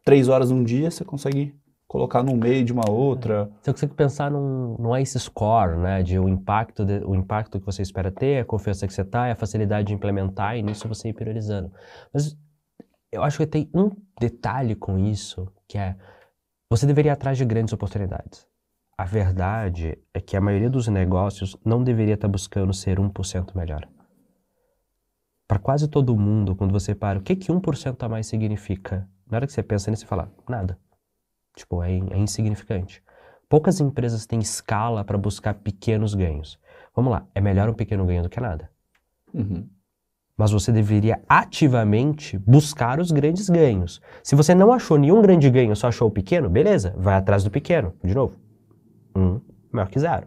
[0.04, 1.54] três horas num dia você consegue
[1.86, 3.50] colocar no meio de uma outra.
[3.60, 6.02] Você consegue pensar num, num ICE score, né?
[6.02, 9.30] De o impacto, de, o impacto que você espera ter, a confiança que você está,
[9.30, 11.72] a facilidade de implementar, e nisso você ir priorizando.
[12.12, 12.36] Mas
[13.10, 15.96] eu acho que tem um detalhe com isso, que é
[16.72, 18.46] você deveria ir atrás de grandes oportunidades.
[18.96, 23.86] A verdade é que a maioria dos negócios não deveria estar buscando ser 1% melhor.
[25.46, 29.06] Para quase todo mundo, quando você para, o que, que 1% a mais significa?
[29.30, 30.78] Na hora que você pensa nisso, você fala, nada.
[31.54, 33.02] Tipo, é, é insignificante.
[33.50, 36.58] Poucas empresas têm escala para buscar pequenos ganhos.
[36.96, 38.70] Vamos lá, é melhor um pequeno ganho do que nada.
[39.34, 39.68] Uhum
[40.42, 44.02] mas você deveria ativamente buscar os grandes ganhos.
[44.24, 47.50] Se você não achou nenhum grande ganho, só achou o pequeno, beleza, vai atrás do
[47.50, 48.34] pequeno, de novo.
[49.14, 50.26] Um maior que zero.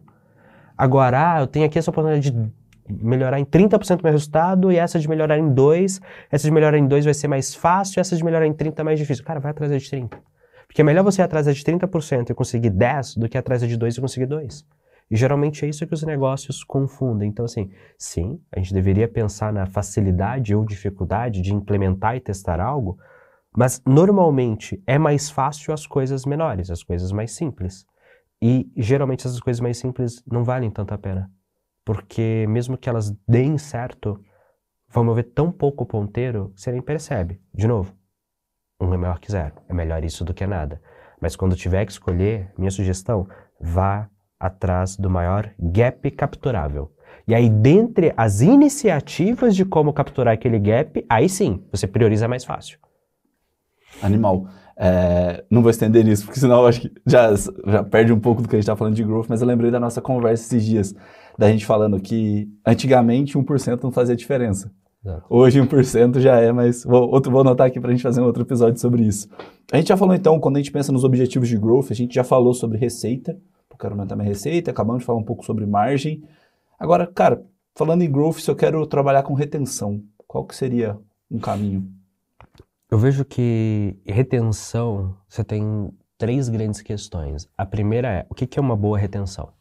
[0.77, 2.49] Agora, ah, eu tenho aqui essa oportunidade de
[2.87, 5.99] melhorar em 30% meu resultado e essa de melhorar em 2,
[6.31, 8.85] essa de melhorar em 2 vai ser mais fácil, essa de melhorar em 30 é
[8.85, 9.25] mais difícil.
[9.25, 10.17] Cara, vai atrás de 30.
[10.65, 13.75] Porque é melhor você ir atrás de 30% e conseguir 10 do que atrás de
[13.75, 14.65] 2 e conseguir 2.
[15.09, 17.29] E geralmente é isso que os negócios confundem.
[17.29, 22.59] Então, assim, sim, a gente deveria pensar na facilidade ou dificuldade de implementar e testar
[22.59, 22.97] algo,
[23.55, 27.85] mas normalmente é mais fácil as coisas menores, as coisas mais simples.
[28.41, 31.31] E geralmente essas coisas mais simples não valem tanto a pena.
[31.85, 34.19] Porque mesmo que elas deem certo,
[34.89, 37.39] vai mover tão pouco ponteiro que você nem percebe.
[37.53, 37.95] De novo,
[38.81, 39.55] um é maior que zero.
[39.69, 40.81] É melhor isso do que nada.
[41.21, 43.27] Mas quando tiver que escolher, minha sugestão,
[43.59, 44.09] vá
[44.45, 46.91] atrás do maior gap capturável.
[47.27, 52.45] E aí, dentre as iniciativas de como capturar aquele gap, aí sim, você prioriza mais
[52.45, 52.77] fácil.
[54.01, 54.47] Animal.
[54.77, 58.41] É, não vou estender nisso, porque senão eu acho que já, já perde um pouco
[58.41, 60.65] do que a gente está falando de growth, mas eu lembrei da nossa conversa esses
[60.65, 60.95] dias,
[61.37, 64.71] da gente falando que antigamente 1% não fazia diferença.
[65.03, 65.23] Exato.
[65.29, 68.25] Hoje 1% já é, mas vou, outro, vou anotar aqui para a gente fazer um
[68.25, 69.29] outro episódio sobre isso.
[69.71, 72.13] A gente já falou então, quando a gente pensa nos objetivos de growth, a gente
[72.15, 73.37] já falou sobre receita,
[73.75, 76.23] eu quero aumentar minha receita, acabamos de falar um pouco sobre margem.
[76.79, 80.97] Agora, cara, falando em growth, se eu quero trabalhar com retenção, qual que seria
[81.29, 81.87] um caminho?
[82.89, 87.49] Eu vejo que retenção, você tem três grandes questões.
[87.57, 89.51] A primeira é, o que é uma boa retenção?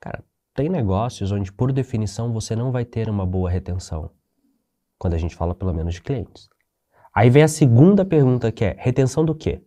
[0.00, 0.24] Cara,
[0.54, 4.10] tem negócios onde, por definição, você não vai ter uma boa retenção.
[4.98, 6.48] Quando a gente fala, pelo menos, de clientes.
[7.14, 9.62] Aí vem a segunda pergunta, que é, retenção do quê?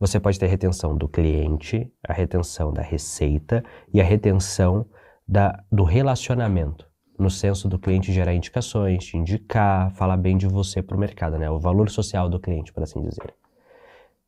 [0.00, 4.86] Você pode ter retenção do cliente, a retenção da receita e a retenção
[5.26, 10.80] da, do relacionamento no senso do cliente gerar indicações, te indicar, falar bem de você
[10.80, 11.50] para o mercado, né?
[11.50, 13.34] O valor social do cliente, por assim dizer.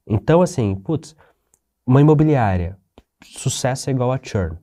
[0.04, 1.14] Então, assim, putz,
[1.87, 2.76] uma imobiliária,
[3.22, 4.59] sucesso é igual a churn.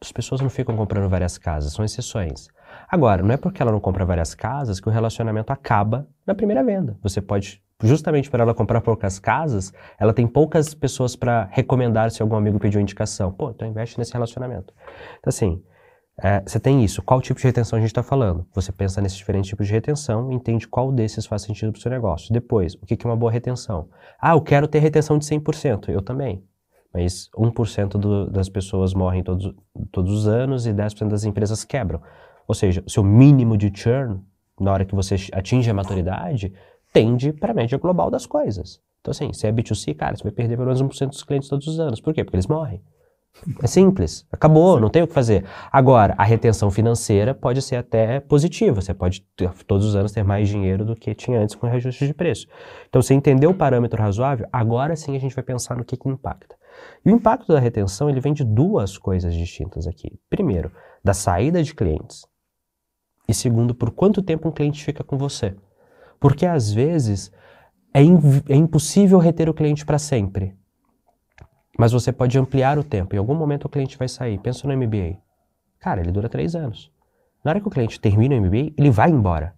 [0.00, 2.48] As pessoas não ficam comprando várias casas, são exceções.
[2.88, 6.62] Agora, não é porque ela não compra várias casas que o relacionamento acaba na primeira
[6.62, 6.98] venda.
[7.02, 12.22] Você pode, justamente por ela comprar poucas casas, ela tem poucas pessoas para recomendar se
[12.22, 13.32] algum amigo pediu indicação.
[13.32, 14.72] Pô, então investe nesse relacionamento.
[15.18, 15.62] Então, assim,
[16.22, 17.02] é, você tem isso.
[17.02, 18.46] Qual tipo de retenção a gente está falando?
[18.54, 21.82] Você pensa nesses diferentes tipos de retenção e entende qual desses faz sentido para o
[21.82, 22.32] seu negócio.
[22.32, 23.88] Depois, o que, que é uma boa retenção?
[24.18, 25.90] Ah, eu quero ter retenção de 100%.
[25.90, 26.42] Eu também.
[26.94, 29.54] Mas 1% do, das pessoas morrem todos,
[29.92, 32.00] todos os anos e 10% das empresas quebram.
[32.48, 34.22] Ou seja, o seu mínimo de churn,
[34.58, 36.54] na hora que você atinge a maturidade,
[36.92, 38.80] tende para a média global das coisas.
[39.00, 41.66] Então, assim, se é B2C, cara, você vai perder pelo menos 1% dos clientes todos
[41.66, 42.00] os anos.
[42.00, 42.24] Por quê?
[42.24, 42.82] Porque eles morrem.
[43.62, 45.44] É simples, acabou, não tem o que fazer.
[45.70, 50.24] Agora, a retenção financeira pode ser até positiva, você pode ter, todos os anos ter
[50.24, 52.46] mais dinheiro do que tinha antes com reajuste de preço.
[52.88, 56.08] Então, você entendeu o parâmetro razoável, agora sim a gente vai pensar no que, que
[56.08, 56.56] impacta.
[57.04, 60.18] E o impacto da retenção ele vem de duas coisas distintas aqui.
[60.28, 60.72] Primeiro,
[61.04, 62.26] da saída de clientes.
[63.28, 65.54] E segundo, por quanto tempo um cliente fica com você.
[66.20, 67.32] Porque às vezes
[67.94, 68.00] é,
[68.52, 70.54] é impossível reter o cliente para sempre.
[71.78, 73.14] Mas você pode ampliar o tempo.
[73.14, 74.38] Em algum momento o cliente vai sair.
[74.38, 75.18] Pensa no MBA.
[75.78, 76.90] Cara, ele dura três anos.
[77.44, 79.54] Na hora que o cliente termina o MBA, ele vai embora.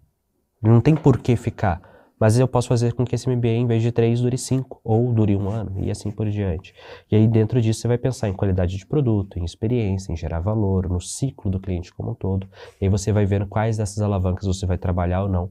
[0.62, 1.80] Ele não tem por que ficar.
[2.20, 5.12] Mas eu posso fazer com que esse MBA, em vez de três, dure cinco, ou
[5.12, 6.74] dure um ano, e assim por diante.
[7.10, 10.40] E aí, dentro disso, você vai pensar em qualidade de produto, em experiência, em gerar
[10.40, 12.48] valor, no ciclo do cliente como um todo.
[12.80, 15.48] E aí você vai vendo quais dessas alavancas você vai trabalhar ou não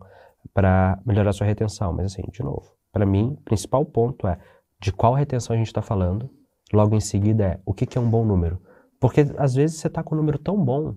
[0.58, 1.94] para melhorar sua retenção.
[1.94, 4.40] Mas assim, de novo, para mim, o principal ponto é
[4.82, 6.32] de qual retenção a gente está falando
[6.74, 8.62] Logo em seguida é o que, que é um bom número.
[9.00, 10.96] Porque às vezes você está com um número tão bom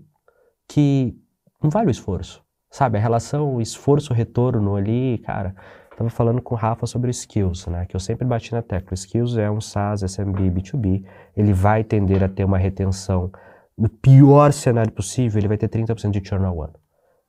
[0.69, 1.15] que
[1.63, 2.43] não vale o esforço.
[2.71, 5.55] Sabe, a relação esforço-retorno ali, cara,
[5.91, 7.85] estava falando com o Rafa sobre skills, né?
[7.87, 8.95] Que eu sempre bati na tecla.
[8.95, 11.05] Skills é um SaaS, SMB, B2B.
[11.37, 13.31] Ele vai tender a ter uma retenção.
[13.77, 16.75] No pior cenário possível, ele vai ter 30% de churn ao ano.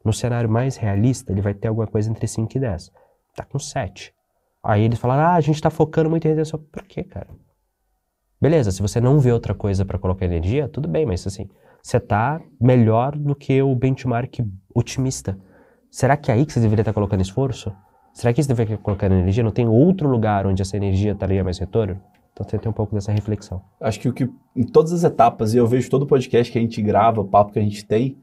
[0.03, 2.91] No cenário mais realista, ele vai ter alguma coisa entre 5 e 10.
[3.35, 4.13] Tá com 7.
[4.63, 6.59] Aí eles falaram, ah, a gente está focando muito em retenção.
[6.71, 7.27] Por quê, cara?
[8.39, 11.47] Beleza, se você não vê outra coisa para colocar energia, tudo bem, mas assim,
[11.81, 14.39] você está melhor do que o benchmark
[14.73, 15.37] otimista.
[15.89, 17.71] Será que é aí que você deveria estar tá colocando esforço?
[18.13, 19.43] Será que você deveria estar colocando energia?
[19.43, 22.01] Não tem outro lugar onde essa energia estaria mais retorno?
[22.33, 23.61] Então tem um pouco dessa reflexão.
[23.79, 26.61] Acho que o que em todas as etapas, e eu vejo todo podcast que a
[26.61, 28.17] gente grava, o papo que a gente tem,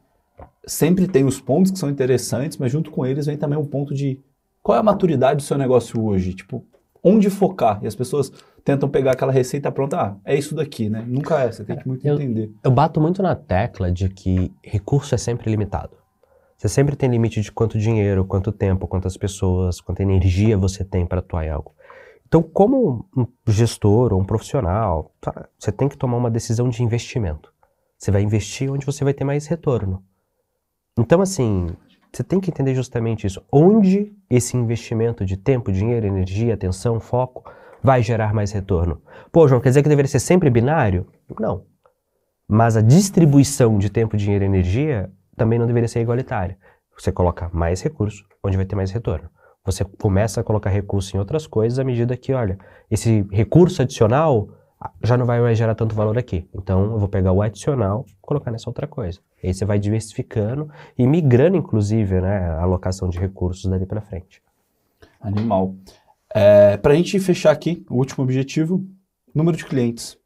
[0.66, 3.94] sempre tem os pontos que são interessantes, mas junto com eles vem também um ponto
[3.94, 4.20] de
[4.62, 6.34] qual é a maturidade do seu negócio hoje?
[6.34, 6.64] Tipo,
[7.02, 7.80] onde focar?
[7.82, 8.30] E as pessoas
[8.64, 11.04] tentam pegar aquela receita pronta, ah, é isso daqui, né?
[11.06, 12.52] Nunca é, você tem que muito eu, entender.
[12.62, 15.96] Eu bato muito na tecla de que recurso é sempre limitado.
[16.56, 21.06] Você sempre tem limite de quanto dinheiro, quanto tempo, quantas pessoas, quanta energia você tem
[21.06, 21.72] para atuar em algo.
[22.26, 26.82] Então, como um gestor ou um profissional, tá, você tem que tomar uma decisão de
[26.82, 27.50] investimento.
[27.96, 30.04] Você vai investir onde você vai ter mais retorno.
[30.98, 31.68] Então, assim,
[32.12, 33.40] você tem que entender justamente isso.
[33.52, 37.48] Onde esse investimento de tempo, dinheiro, energia, atenção, foco
[37.80, 39.00] vai gerar mais retorno.
[39.30, 41.06] Pô, João, quer dizer que deveria ser sempre binário?
[41.38, 41.64] Não.
[42.48, 46.58] Mas a distribuição de tempo, dinheiro e energia também não deveria ser igualitária.
[46.98, 49.30] Você coloca mais recurso, onde vai ter mais retorno.
[49.64, 52.58] Você começa a colocar recurso em outras coisas à medida que, olha,
[52.90, 54.48] esse recurso adicional
[55.02, 56.48] já não vai mais gerar tanto valor aqui.
[56.54, 59.20] Então eu vou pegar o adicional e colocar nessa outra coisa.
[59.42, 64.42] Aí você vai diversificando e migrando, inclusive, né, a alocação de recursos dali para frente.
[65.20, 65.74] Animal.
[66.34, 68.84] É, para a gente fechar aqui, o último objetivo,
[69.34, 70.18] número de clientes.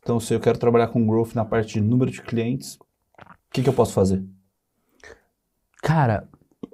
[0.00, 3.62] Então, se eu quero trabalhar com growth na parte de número de clientes, o que,
[3.62, 4.22] que eu posso fazer?
[5.80, 6.28] Cara,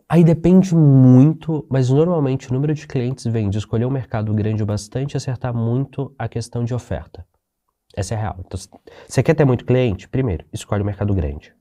[0.09, 4.63] aí depende muito, mas normalmente o número de clientes vem de escolher um mercado grande
[4.63, 7.27] o bastante e acertar muito a questão de oferta.
[7.95, 8.37] Essa é a real.
[8.41, 8.59] Então,
[9.07, 10.09] você quer ter muito cliente?
[10.09, 11.55] Primeiro, escolhe o mercado grande.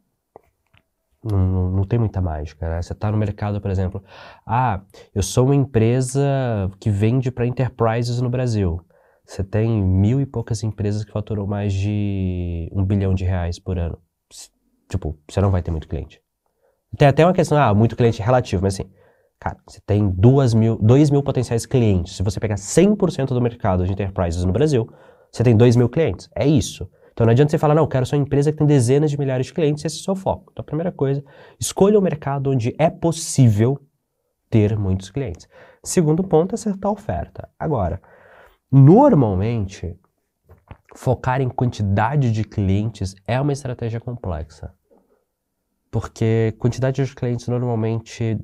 [1.24, 2.82] Não, não, não, tem muita mágica, né?
[2.82, 4.04] Você está no mercado, por exemplo,
[4.46, 4.82] ah,
[5.14, 6.22] eu sou uma empresa
[6.80, 8.80] que vende para enterprises no Brasil.
[9.26, 13.78] Você tem mil e poucas empresas que faturam mais de um bilhão de reais por
[13.78, 14.00] ano.
[14.90, 16.22] Tipo, você não vai ter muito cliente.
[16.96, 18.90] Tem até uma questão, ah, muito cliente relativo, mas assim,
[19.40, 22.16] cara, você tem duas mil, dois mil potenciais clientes.
[22.16, 24.88] Se você pegar 100% do mercado de enterprises no Brasil,
[25.32, 26.30] você tem dois mil clientes.
[26.36, 26.90] É isso.
[27.12, 29.18] Então não adianta você falar, não, eu quero só uma empresa que tem dezenas de
[29.18, 30.50] milhares de clientes, esse é o seu foco.
[30.52, 31.24] Então a primeira coisa,
[31.60, 33.80] escolha um mercado onde é possível
[34.50, 35.48] ter muitos clientes.
[35.84, 37.50] Segundo ponto, acertar a oferta.
[37.60, 38.02] Agora,
[38.72, 39.98] normalmente,
[40.96, 44.74] focar em quantidade de clientes é uma estratégia complexa.
[45.92, 48.38] Porque quantidade de clientes normalmente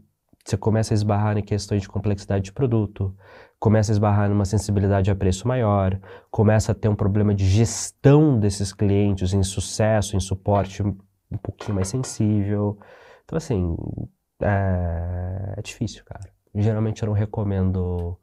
[0.45, 3.15] você começa a esbarrar em questões de complexidade de produto,
[3.59, 5.97] começa a esbarrar numa sensibilidade a preço maior,
[6.29, 11.75] começa a ter um problema de gestão desses clientes em sucesso, em suporte um pouquinho
[11.75, 12.77] mais sensível.
[13.23, 13.75] Então, assim,
[14.41, 16.29] é, é difícil, cara.
[16.53, 18.17] Geralmente eu não recomendo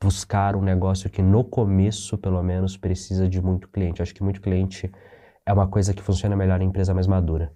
[0.00, 4.00] buscar um negócio que no começo, pelo menos, precisa de muito cliente.
[4.00, 4.90] Eu acho que muito cliente
[5.44, 7.52] é uma coisa que funciona melhor em empresa mais madura.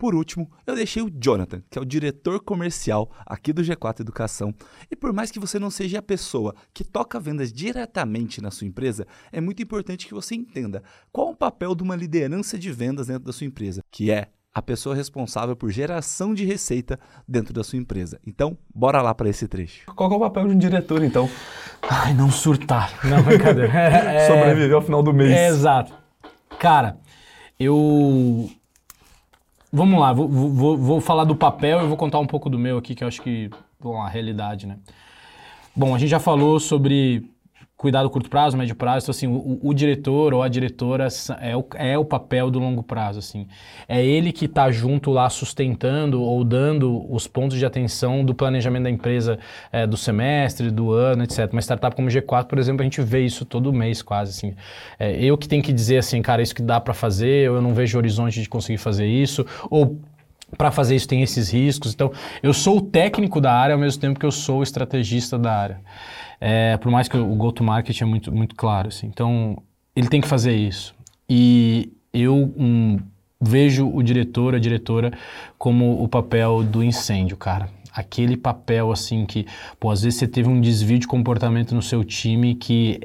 [0.00, 4.54] Por último, eu deixei o Jonathan, que é o diretor comercial aqui do G4 Educação.
[4.90, 8.66] E por mais que você não seja a pessoa que toca vendas diretamente na sua
[8.66, 10.82] empresa, é muito importante que você entenda
[11.12, 14.62] qual o papel de uma liderança de vendas dentro da sua empresa, que é a
[14.62, 18.18] pessoa responsável por geração de receita dentro da sua empresa.
[18.26, 19.84] Então, bora lá para esse trecho.
[19.94, 21.28] Qual é o papel de um diretor, então?
[21.82, 22.98] Ai, não surtar.
[23.04, 23.68] Não, brincadeira.
[23.70, 25.30] É, Sobreviver ao final do mês.
[25.30, 25.92] É, exato.
[26.58, 26.96] Cara,
[27.58, 28.50] eu
[29.72, 32.78] Vamos lá, vou, vou, vou falar do papel e vou contar um pouco do meu
[32.78, 33.48] aqui, que eu acho que,
[33.80, 34.78] bom, a realidade, né?
[35.76, 37.30] Bom, a gente já falou sobre
[37.80, 41.08] cuidar do curto prazo, médio prazo, então assim, o, o, diretor ou a diretora
[41.40, 43.46] é o, é o papel do longo prazo, assim.
[43.88, 48.82] É ele que está junto lá sustentando ou dando os pontos de atenção do planejamento
[48.82, 49.38] da empresa
[49.72, 51.50] é, do semestre, do ano, etc.
[51.50, 54.54] Uma startup como G4, por exemplo, a gente vê isso todo mês quase, assim.
[54.98, 57.62] É, eu que tenho que dizer assim, cara, isso que dá para fazer, ou eu
[57.62, 59.98] não vejo horizonte de conseguir fazer isso, ou
[60.54, 61.94] para fazer isso tem esses riscos.
[61.94, 62.12] Então,
[62.42, 65.50] eu sou o técnico da área ao mesmo tempo que eu sou o estrategista da
[65.50, 65.80] área.
[66.40, 68.88] É, por mais que o go-to-market é muito, muito claro.
[68.88, 69.06] Assim.
[69.06, 69.62] Então,
[69.94, 70.94] ele tem que fazer isso.
[71.28, 72.98] E eu um,
[73.40, 75.12] vejo o diretor, a diretora,
[75.58, 77.68] como o papel do incêndio, cara.
[77.92, 79.46] Aquele papel, assim, que,
[79.78, 83.00] pô, às vezes você teve um desvio de comportamento no seu time que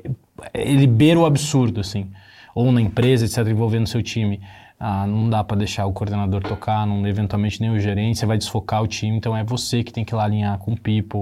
[0.53, 2.11] ele beira o absurdo, assim.
[2.53, 4.39] Ou na empresa, etc., envolvendo o seu time.
[4.79, 8.37] Ah, não dá para deixar o coordenador tocar, não, eventualmente nem o gerente, você vai
[8.37, 11.21] desfocar o time, então é você que tem que ir lá alinhar com o people.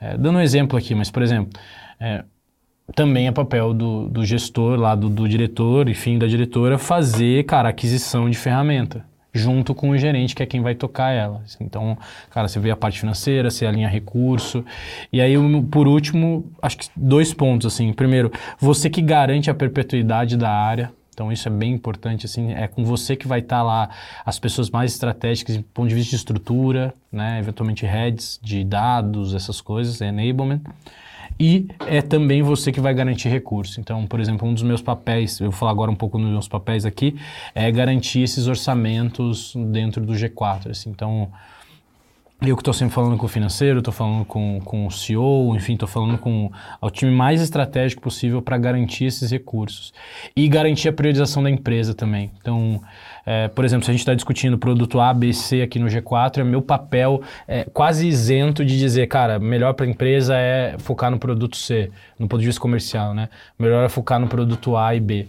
[0.00, 1.60] É, dando um exemplo aqui, mas por exemplo,
[2.00, 2.24] é,
[2.94, 7.68] também é papel do, do gestor, lá do, do, diretor, enfim, da diretora, fazer, cara,
[7.68, 11.42] aquisição de ferramenta, junto com o gerente, que é quem vai tocar ela.
[11.60, 11.96] Então,
[12.30, 14.64] cara, você vê a parte financeira, você alinha recurso.
[15.12, 15.34] E aí,
[15.70, 17.92] por último, acho que dois pontos, assim.
[17.92, 22.66] Primeiro, você que garante a perpetuidade da área, então isso é bem importante, assim, é
[22.66, 23.90] com você que vai estar tá lá
[24.24, 29.34] as pessoas mais estratégicas do ponto de vista de estrutura, né, eventualmente heads de dados,
[29.34, 30.62] essas coisas, enablement.
[31.38, 33.78] E é também você que vai garantir recurso.
[33.80, 36.48] Então, por exemplo, um dos meus papéis, eu vou falar agora um pouco dos meus
[36.48, 37.14] papéis aqui,
[37.54, 40.70] é garantir esses orçamentos dentro do G4.
[40.70, 40.88] Assim.
[40.88, 41.30] Então,
[42.48, 45.74] eu que estou sempre falando com o financeiro, estou falando com, com o CEO, enfim,
[45.74, 46.50] estou falando com
[46.80, 49.92] o time mais estratégico possível para garantir esses recursos.
[50.34, 52.30] E garantir a priorização da empresa também.
[52.40, 52.80] Então,
[53.26, 56.38] é, por exemplo, se a gente está discutindo produto A, B, C aqui no G4,
[56.38, 61.10] é meu papel é, quase isento de dizer, cara, melhor para a empresa é focar
[61.10, 63.28] no produto C, no ponto de vista comercial, né?
[63.58, 65.28] Melhor é focar no produto A e B.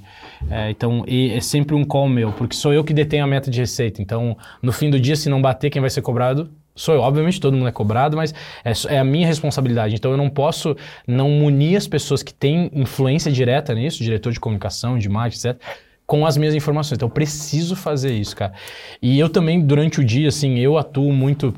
[0.49, 3.51] É, então, e é sempre um call meu, porque sou eu que detenho a meta
[3.51, 4.01] de receita.
[4.01, 7.39] Então, no fim do dia, se não bater, quem vai ser cobrado Sou eu, obviamente
[7.39, 9.95] todo mundo é cobrado, mas é, é, a minha responsabilidade.
[9.95, 14.39] Então eu não posso não munir as pessoas que têm influência direta nisso, diretor de
[14.39, 15.61] comunicação, de marketing, etc.,
[16.05, 16.97] com as minhas informações.
[16.97, 18.53] Então eu preciso fazer isso, cara.
[19.01, 21.53] E eu também, durante o dia, assim, eu atuo muito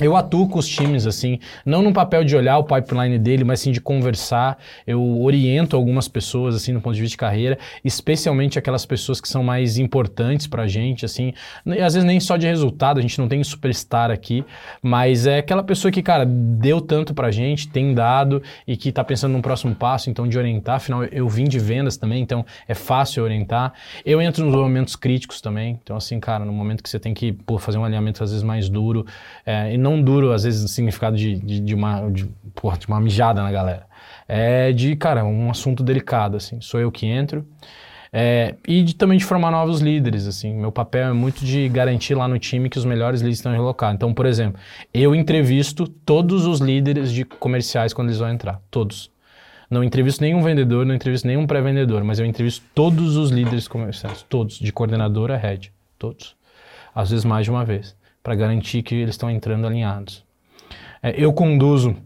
[0.00, 3.58] Eu atuo com os times, assim, não no papel de olhar o pipeline dele, mas
[3.58, 4.56] sim de conversar.
[4.86, 9.28] Eu oriento algumas pessoas, assim, no ponto de vista de carreira, especialmente aquelas pessoas que
[9.28, 11.32] são mais importantes pra gente, assim.
[11.66, 14.44] E às vezes nem só de resultado, a gente não tem superstar aqui,
[14.80, 19.02] mas é aquela pessoa que, cara, deu tanto pra gente, tem dado e que tá
[19.02, 20.76] pensando num próximo passo, então de orientar.
[20.76, 23.72] Afinal, eu vim de vendas também, então é fácil orientar.
[24.04, 27.32] Eu entro nos momentos críticos também, então, assim, cara, no momento que você tem que
[27.32, 29.04] pô, fazer um alinhamento às vezes mais duro,
[29.44, 32.86] é, e não duro, às vezes, no significado de, de, de uma, de, porra, de
[32.88, 33.86] uma mijada na galera.
[34.26, 36.60] É de, cara, um assunto delicado, assim.
[36.60, 37.46] Sou eu que entro.
[38.12, 40.54] É, e de, também de formar novos líderes, assim.
[40.54, 43.94] Meu papel é muito de garantir lá no time que os melhores líderes estão relocados.
[43.94, 44.60] Então, por exemplo,
[44.92, 48.60] eu entrevisto todos os líderes de comerciais quando eles vão entrar.
[48.70, 49.10] Todos.
[49.70, 54.24] Não entrevisto nenhum vendedor, não entrevisto nenhum pré-vendedor, mas eu entrevisto todos os líderes comerciais.
[54.28, 54.58] Todos.
[54.58, 55.70] De coordenador a head.
[55.98, 56.34] Todos.
[56.94, 57.97] Às vezes mais de uma vez
[58.28, 60.22] para garantir que eles estão entrando alinhados.
[61.02, 61.96] É, eu conduzo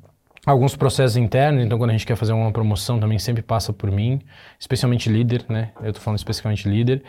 [0.47, 3.91] alguns processos internos, então quando a gente quer fazer uma promoção também sempre passa por
[3.91, 4.21] mim,
[4.57, 5.71] especialmente líder, né?
[5.81, 7.03] Eu estou falando especificamente líder.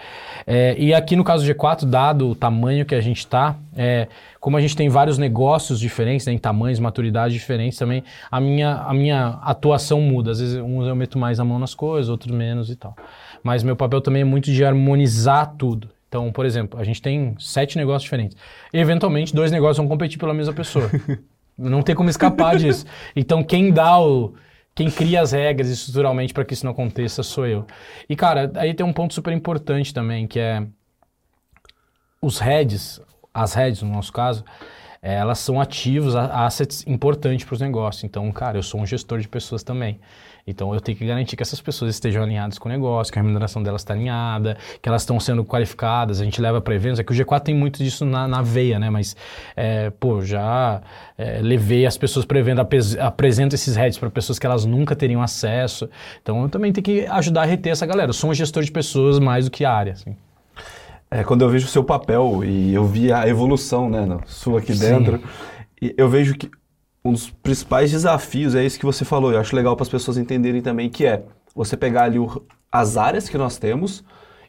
[0.47, 4.07] É, e aqui no caso do G4, dado o tamanho que a gente está, é,
[4.39, 8.77] como a gente tem vários negócios diferentes, né, em tamanhos, maturidade diferentes também, a minha,
[8.77, 10.31] a minha atuação muda.
[10.31, 12.95] Às vezes uns eu meto mais a mão nas coisas, outros menos e tal.
[13.43, 15.92] Mas meu papel também é muito de harmonizar tudo.
[16.13, 18.37] Então, por exemplo, a gente tem sete negócios diferentes.
[18.71, 20.87] Eventualmente, dois negócios vão competir pela mesma pessoa.
[21.57, 22.85] não tem como escapar disso.
[23.15, 24.35] Então, quem dá o.
[24.75, 27.65] Quem cria as regras estruturalmente para que isso não aconteça sou eu.
[28.07, 30.63] E, cara, aí tem um ponto super importante também, que é
[32.21, 33.01] os heads,
[33.33, 34.45] as heads no nosso caso,
[35.01, 38.03] elas são ativos, assets importantes para os negócios.
[38.03, 39.99] Então, cara, eu sou um gestor de pessoas também.
[40.45, 43.21] Então eu tenho que garantir que essas pessoas estejam alinhadas com o negócio, que a
[43.21, 46.99] remuneração delas está alinhada, que elas estão sendo qualificadas, a gente leva para eventos.
[46.99, 48.89] É que o G4 tem muito disso na, na veia, né?
[48.89, 49.15] Mas,
[49.55, 50.81] é, pô, já
[51.17, 52.59] é, levei as pessoas para evento,
[52.99, 55.89] apresento esses heads para pessoas que elas nunca teriam acesso.
[56.21, 58.09] Então eu também tenho que ajudar a reter essa galera.
[58.09, 60.15] Eu sou um gestor de pessoas mais do que área, assim.
[61.09, 64.73] É, quando eu vejo o seu papel e eu vi a evolução, né, sua aqui
[64.73, 65.21] dentro,
[65.95, 66.49] eu vejo que
[67.03, 69.31] um dos principais desafios é isso que você falou.
[69.31, 71.23] Eu acho legal para as pessoas entenderem também que é
[71.53, 74.03] você pegar ali o, as áreas que nós temos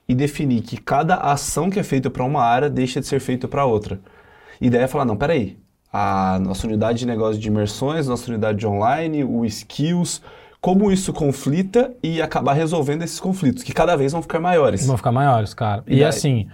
[0.09, 3.49] e definir que cada ação que é feita para uma área deixa de ser feita
[3.49, 4.01] para outra.
[4.61, 5.59] E daí é falar, não, peraí,
[5.93, 10.23] a nossa unidade de negócio de imersões, nossa unidade de online, o skills,
[10.61, 14.87] como isso conflita e acabar resolvendo esses conflitos, que cada vez vão ficar maiores.
[14.87, 15.83] Vão ficar maiores, cara.
[15.87, 16.05] E, e daí...
[16.05, 16.49] assim,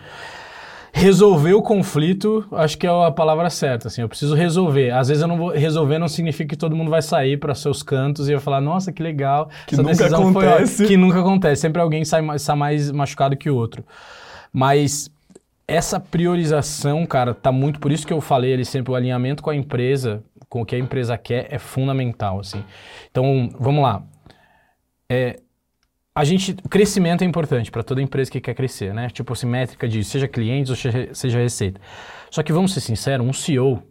[0.93, 4.91] resolver o conflito, acho que é a palavra certa, assim, eu preciso resolver.
[4.91, 7.83] Às vezes eu não vou resolver não significa que todo mundo vai sair para seus
[7.83, 9.49] cantos e vai falar: "Nossa, que legal".
[9.67, 10.77] Que essa nunca acontece.
[10.79, 13.85] Foi, que nunca acontece, sempre alguém sai, sai mais machucado que o outro.
[14.53, 15.11] Mas
[15.67, 19.51] essa priorização, cara, tá muito por isso que eu falei ali sempre o alinhamento com
[19.51, 22.65] a empresa, com o que a empresa quer é fundamental, assim.
[23.09, 24.03] Então, vamos lá.
[25.09, 25.39] É,
[26.15, 29.09] a gente, o crescimento é importante para toda empresa que quer crescer, né?
[29.11, 30.77] Tipo assim, métrica de seja clientes ou
[31.15, 31.81] seja receita.
[32.31, 33.83] Só que vamos ser sinceros, um CEO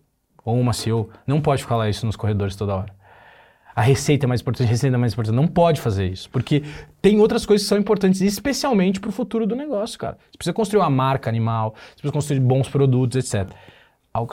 [0.44, 3.00] ou uma CEO não pode falar isso nos corredores toda hora.
[3.74, 5.36] A receita é mais importante, a receita é mais importante.
[5.36, 6.64] Não pode fazer isso, porque
[7.02, 10.18] tem outras coisas que são importantes, especialmente para o futuro do negócio, cara.
[10.30, 13.50] Você precisa construir uma marca animal, você precisa construir bons produtos, etc.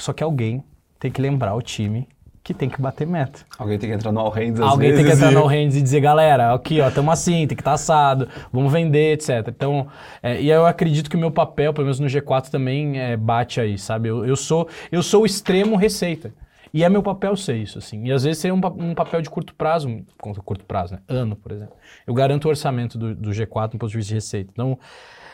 [0.00, 0.64] Só que alguém
[0.98, 2.08] tem que lembrar o time
[2.46, 3.40] que tem que bater meta.
[3.58, 5.34] Alguém tem que entrar no all hands Alguém tem que entrar e...
[5.34, 8.28] no all hands e dizer, galera, aqui ó, estamos assim, tem que estar tá assado,
[8.52, 9.48] vamos vender, etc.
[9.48, 9.88] Então,
[10.22, 13.60] é, e eu acredito que o meu papel, pelo menos no G4 também é, bate
[13.60, 14.10] aí, sabe?
[14.10, 16.32] Eu, eu, sou eu sou o extremo receita.
[16.72, 18.04] E é meu papel ser isso, assim.
[18.04, 21.00] E às vezes ser um, um papel de curto prazo, curto prazo, né?
[21.08, 21.74] Ano, por exemplo.
[22.06, 24.50] Eu garanto o orçamento do, do G4 no ponto de vista de receita.
[24.52, 24.78] Então,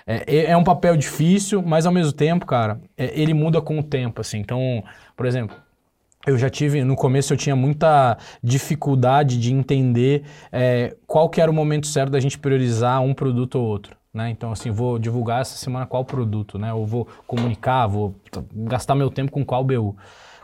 [0.06, 3.82] é, é um papel difícil, mas ao mesmo tempo, cara, é, ele muda com o
[3.82, 4.38] tempo, assim.
[4.38, 4.82] Então,
[5.16, 5.56] por exemplo,
[6.26, 11.50] eu já tive, no começo eu tinha muita dificuldade de entender é, qual que era
[11.50, 13.96] o momento certo da gente priorizar um produto ou outro.
[14.12, 14.30] Né?
[14.30, 16.72] Então, assim, vou divulgar essa semana qual produto, né?
[16.72, 18.14] Ou vou comunicar, vou
[18.54, 19.96] gastar meu tempo com qual BU,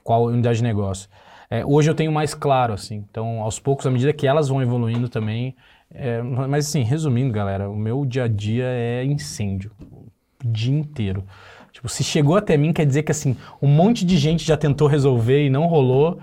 [0.02, 1.08] qual unidade de negócio.
[1.50, 3.04] É, hoje eu tenho mais claro, assim.
[3.10, 5.54] Então, aos poucos, à medida que elas vão evoluindo também.
[5.90, 9.70] É, mas, assim, resumindo, galera, o meu dia a dia é incêndio.
[9.80, 10.08] O
[10.44, 11.24] dia inteiro.
[11.78, 14.88] Tipo, se chegou até mim, quer dizer que assim, um monte de gente já tentou
[14.88, 16.18] resolver e não rolou.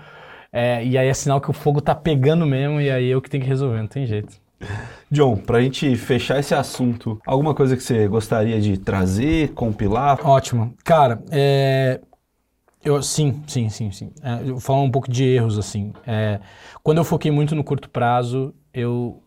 [0.52, 3.30] É, e aí é sinal que o fogo tá pegando mesmo, e aí eu que
[3.30, 4.36] tenho que resolver, não tem jeito.
[5.10, 10.18] John, pra gente fechar esse assunto, alguma coisa que você gostaria de trazer, compilar?
[10.26, 10.74] Ótimo.
[10.84, 12.00] Cara, é,
[12.84, 14.10] eu, sim, sim, sim, sim.
[14.22, 15.90] É, eu vou falar um pouco de erros, assim.
[16.06, 16.38] É,
[16.82, 19.22] quando eu foquei muito no curto prazo, eu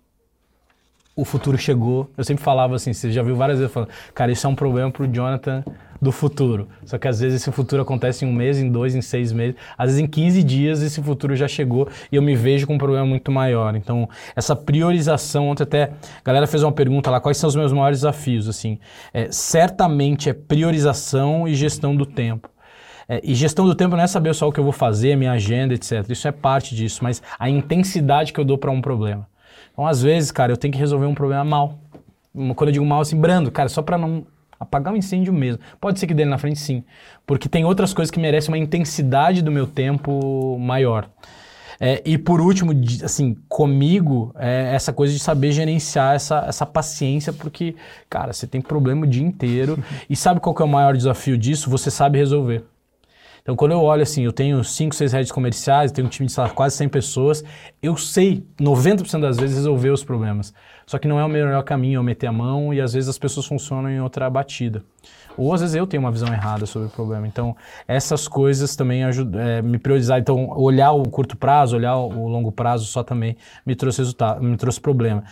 [1.16, 2.08] o futuro chegou.
[2.16, 4.92] Eu sempre falava assim, você já viu várias vezes falando, cara, isso é um problema
[4.92, 5.64] pro Jonathan
[6.02, 6.68] do futuro.
[6.86, 9.56] Só que às vezes esse futuro acontece em um mês, em dois, em seis meses.
[9.78, 12.78] Às vezes em 15 dias esse futuro já chegou e eu me vejo com um
[12.78, 13.76] problema muito maior.
[13.76, 17.74] Então, essa priorização, ontem até a galera fez uma pergunta lá, quais são os meus
[17.74, 18.48] maiores desafios?
[18.48, 18.80] Assim,
[19.14, 22.50] é, certamente é priorização e gestão do tempo.
[23.08, 25.32] É, e gestão do tempo não é saber só o que eu vou fazer, minha
[25.32, 26.08] agenda, etc.
[26.10, 29.28] Isso é parte disso, mas a intensidade que eu dou para um problema.
[29.74, 31.80] Então, às vezes, cara, eu tenho que resolver um problema mal.
[32.56, 34.26] Quando eu digo mal, assim, brando, cara, só para não
[34.60, 35.62] apagar o um incêndio mesmo.
[35.80, 36.84] Pode ser que dele na frente, sim.
[37.26, 41.10] Porque tem outras coisas que merecem uma intensidade do meu tempo maior.
[41.80, 47.32] É, e por último, assim, comigo, é essa coisa de saber gerenciar essa, essa paciência,
[47.32, 47.74] porque,
[48.10, 49.82] cara, você tem problema o dia inteiro.
[50.10, 51.70] e sabe qual que é o maior desafio disso?
[51.70, 52.66] Você sabe resolver.
[53.42, 56.40] Então, quando eu olho assim, eu tenho 5, 6 redes comerciais, tenho um time de
[56.40, 57.44] lá, quase 100 pessoas,
[57.82, 60.54] eu sei, 90% das vezes, resolver os problemas.
[60.90, 63.20] Só que não é o melhor caminho eu meter a mão e às vezes as
[63.20, 64.84] pessoas funcionam em outra batida.
[65.38, 67.28] Ou às vezes eu tenho uma visão errada sobre o problema.
[67.28, 67.56] Então,
[67.88, 70.18] essas coisas também ajudam é, me priorizar.
[70.18, 74.58] Então, olhar o curto prazo, olhar o longo prazo só também me trouxe resultado, me
[74.58, 75.24] trouxe problema.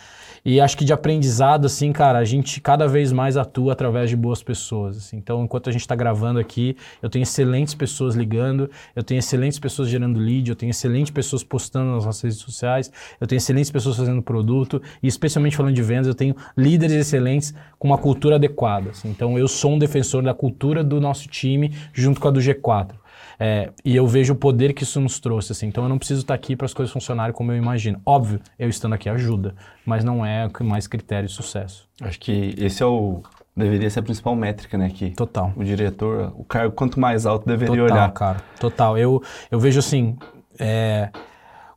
[0.44, 4.16] E acho que de aprendizado, assim, cara, a gente cada vez mais atua através de
[4.16, 4.96] boas pessoas.
[4.96, 5.16] Assim.
[5.16, 9.58] Então, enquanto a gente está gravando aqui, eu tenho excelentes pessoas ligando, eu tenho excelentes
[9.58, 13.70] pessoas gerando lead, eu tenho excelentes pessoas postando nas nossas redes sociais, eu tenho excelentes
[13.70, 18.36] pessoas fazendo produto, e especialmente falando de vendas, eu tenho líderes excelentes com uma cultura
[18.36, 18.90] adequada.
[18.90, 19.08] Assim.
[19.08, 22.94] Então, eu sou um defensor da cultura do nosso time junto com a do G4.
[23.38, 25.66] É, e eu vejo o poder que isso nos trouxe, assim.
[25.66, 28.00] Então eu não preciso estar aqui para as coisas funcionarem como eu imagino.
[28.04, 29.54] Óbvio, eu estando aqui ajuda,
[29.84, 31.88] mas não é o mais critério de sucesso.
[32.00, 33.22] Acho que esse é o
[33.56, 34.88] deveria ser a principal métrica, né?
[34.88, 35.52] Que Total.
[35.56, 38.12] O diretor, o cargo quanto mais alto deveria Total, olhar.
[38.12, 38.38] cara.
[38.60, 38.96] Total.
[38.96, 40.16] Eu, eu vejo assim,
[40.58, 41.10] é,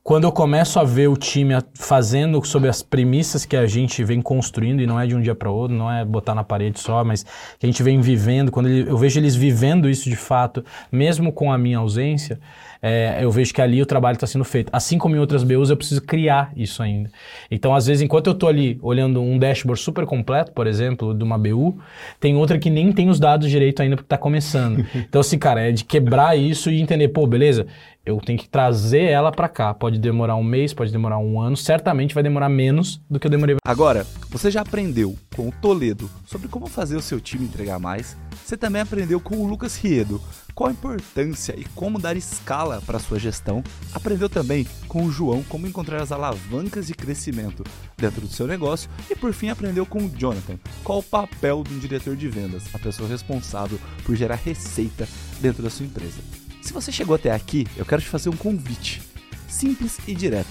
[0.04, 4.22] quando eu começo a ver o time fazendo sobre as premissas que a gente vem
[4.22, 7.04] construindo, e não é de um dia para outro, não é botar na parede só,
[7.04, 10.66] mas que a gente vem vivendo, quando ele, eu vejo eles vivendo isso de fato,
[10.92, 12.40] mesmo com a minha ausência,
[12.82, 14.70] é, eu vejo que ali o trabalho está sendo feito.
[14.74, 17.12] Assim como em outras BUs, eu preciso criar isso ainda.
[17.50, 21.24] Então, às vezes, enquanto eu estou ali olhando um dashboard super completo, por exemplo, de
[21.24, 21.78] uma BU,
[22.20, 24.84] tem outra que nem tem os dados direito ainda porque está começando.
[25.12, 27.68] Então, assim, cara, é de quebrar isso e entender, pô, beleza,
[28.06, 29.74] eu tenho que trazer ela para cá.
[29.74, 33.32] Pode demorar um mês, pode demorar um ano, certamente vai demorar menos do que eu
[33.32, 33.58] demorei.
[33.66, 38.18] Agora, você já aprendeu com o Toledo sobre como fazer o seu time entregar mais?
[38.44, 40.22] Você também aprendeu com o Lucas Riedo
[40.54, 43.64] qual a importância e como dar escala para sua gestão?
[43.94, 47.64] Aprendeu também com o João como encontrar as alavancas de crescimento
[47.98, 51.74] dentro do seu negócio e por fim aprendeu com o Jonathan qual o papel de
[51.74, 55.08] um diretor de vendas, a pessoa responsável por gerar receita
[55.40, 56.41] dentro da sua empresa.
[56.62, 59.02] Se você chegou até aqui, eu quero te fazer um convite,
[59.48, 60.50] simples e direto.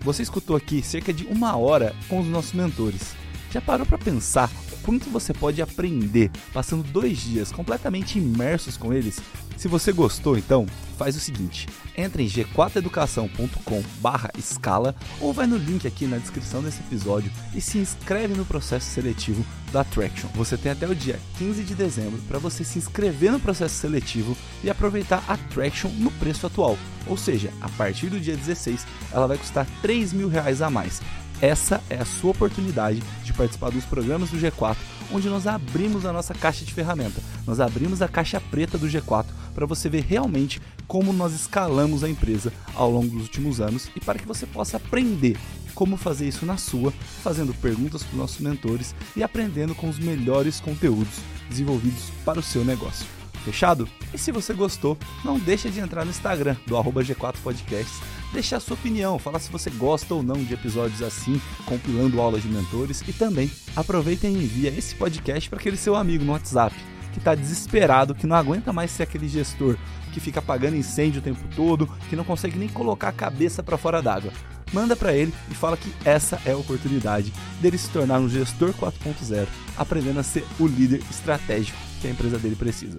[0.00, 3.14] Você escutou aqui cerca de uma hora com os nossos mentores.
[3.50, 8.92] Já parou para pensar o quanto você pode aprender passando dois dias completamente imersos com
[8.92, 9.20] eles?
[9.60, 10.64] Se você gostou, então
[10.96, 17.30] faz o seguinte: entre em g4educação.com/escala ou vai no link aqui na descrição desse episódio
[17.54, 20.30] e se inscreve no processo seletivo da Traction.
[20.34, 24.34] Você tem até o dia 15 de dezembro para você se inscrever no processo seletivo
[24.64, 26.78] e aproveitar a Traction no preço atual.
[27.06, 31.02] Ou seja, a partir do dia 16 ela vai custar 3 mil reais a mais.
[31.42, 34.78] Essa é a sua oportunidade de participar dos programas do G4,
[35.12, 37.22] onde nós abrimos a nossa caixa de ferramenta.
[37.46, 39.24] Nós abrimos a caixa preta do G4
[39.54, 44.00] para você ver realmente como nós escalamos a empresa ao longo dos últimos anos e
[44.00, 45.36] para que você possa aprender
[45.74, 46.92] como fazer isso na sua,
[47.22, 52.42] fazendo perguntas para os nossos mentores e aprendendo com os melhores conteúdos desenvolvidos para o
[52.42, 53.06] seu negócio.
[53.44, 53.88] Fechado?
[54.12, 58.00] E se você gostou, não deixa de entrar no Instagram do G4 Podcasts,
[58.32, 62.42] deixar a sua opinião, falar se você gosta ou não de episódios assim, compilando aulas
[62.42, 66.74] de mentores e também aproveita e envia esse podcast para aquele seu amigo no WhatsApp
[67.12, 69.76] que está desesperado, que não aguenta mais ser aquele gestor
[70.12, 73.78] que fica apagando incêndio o tempo todo, que não consegue nem colocar a cabeça para
[73.78, 74.32] fora d'água.
[74.72, 78.72] Manda para ele e fala que essa é a oportunidade dele se tornar um gestor
[78.72, 79.46] 4.0,
[79.76, 82.98] aprendendo a ser o líder estratégico que a empresa dele precisa.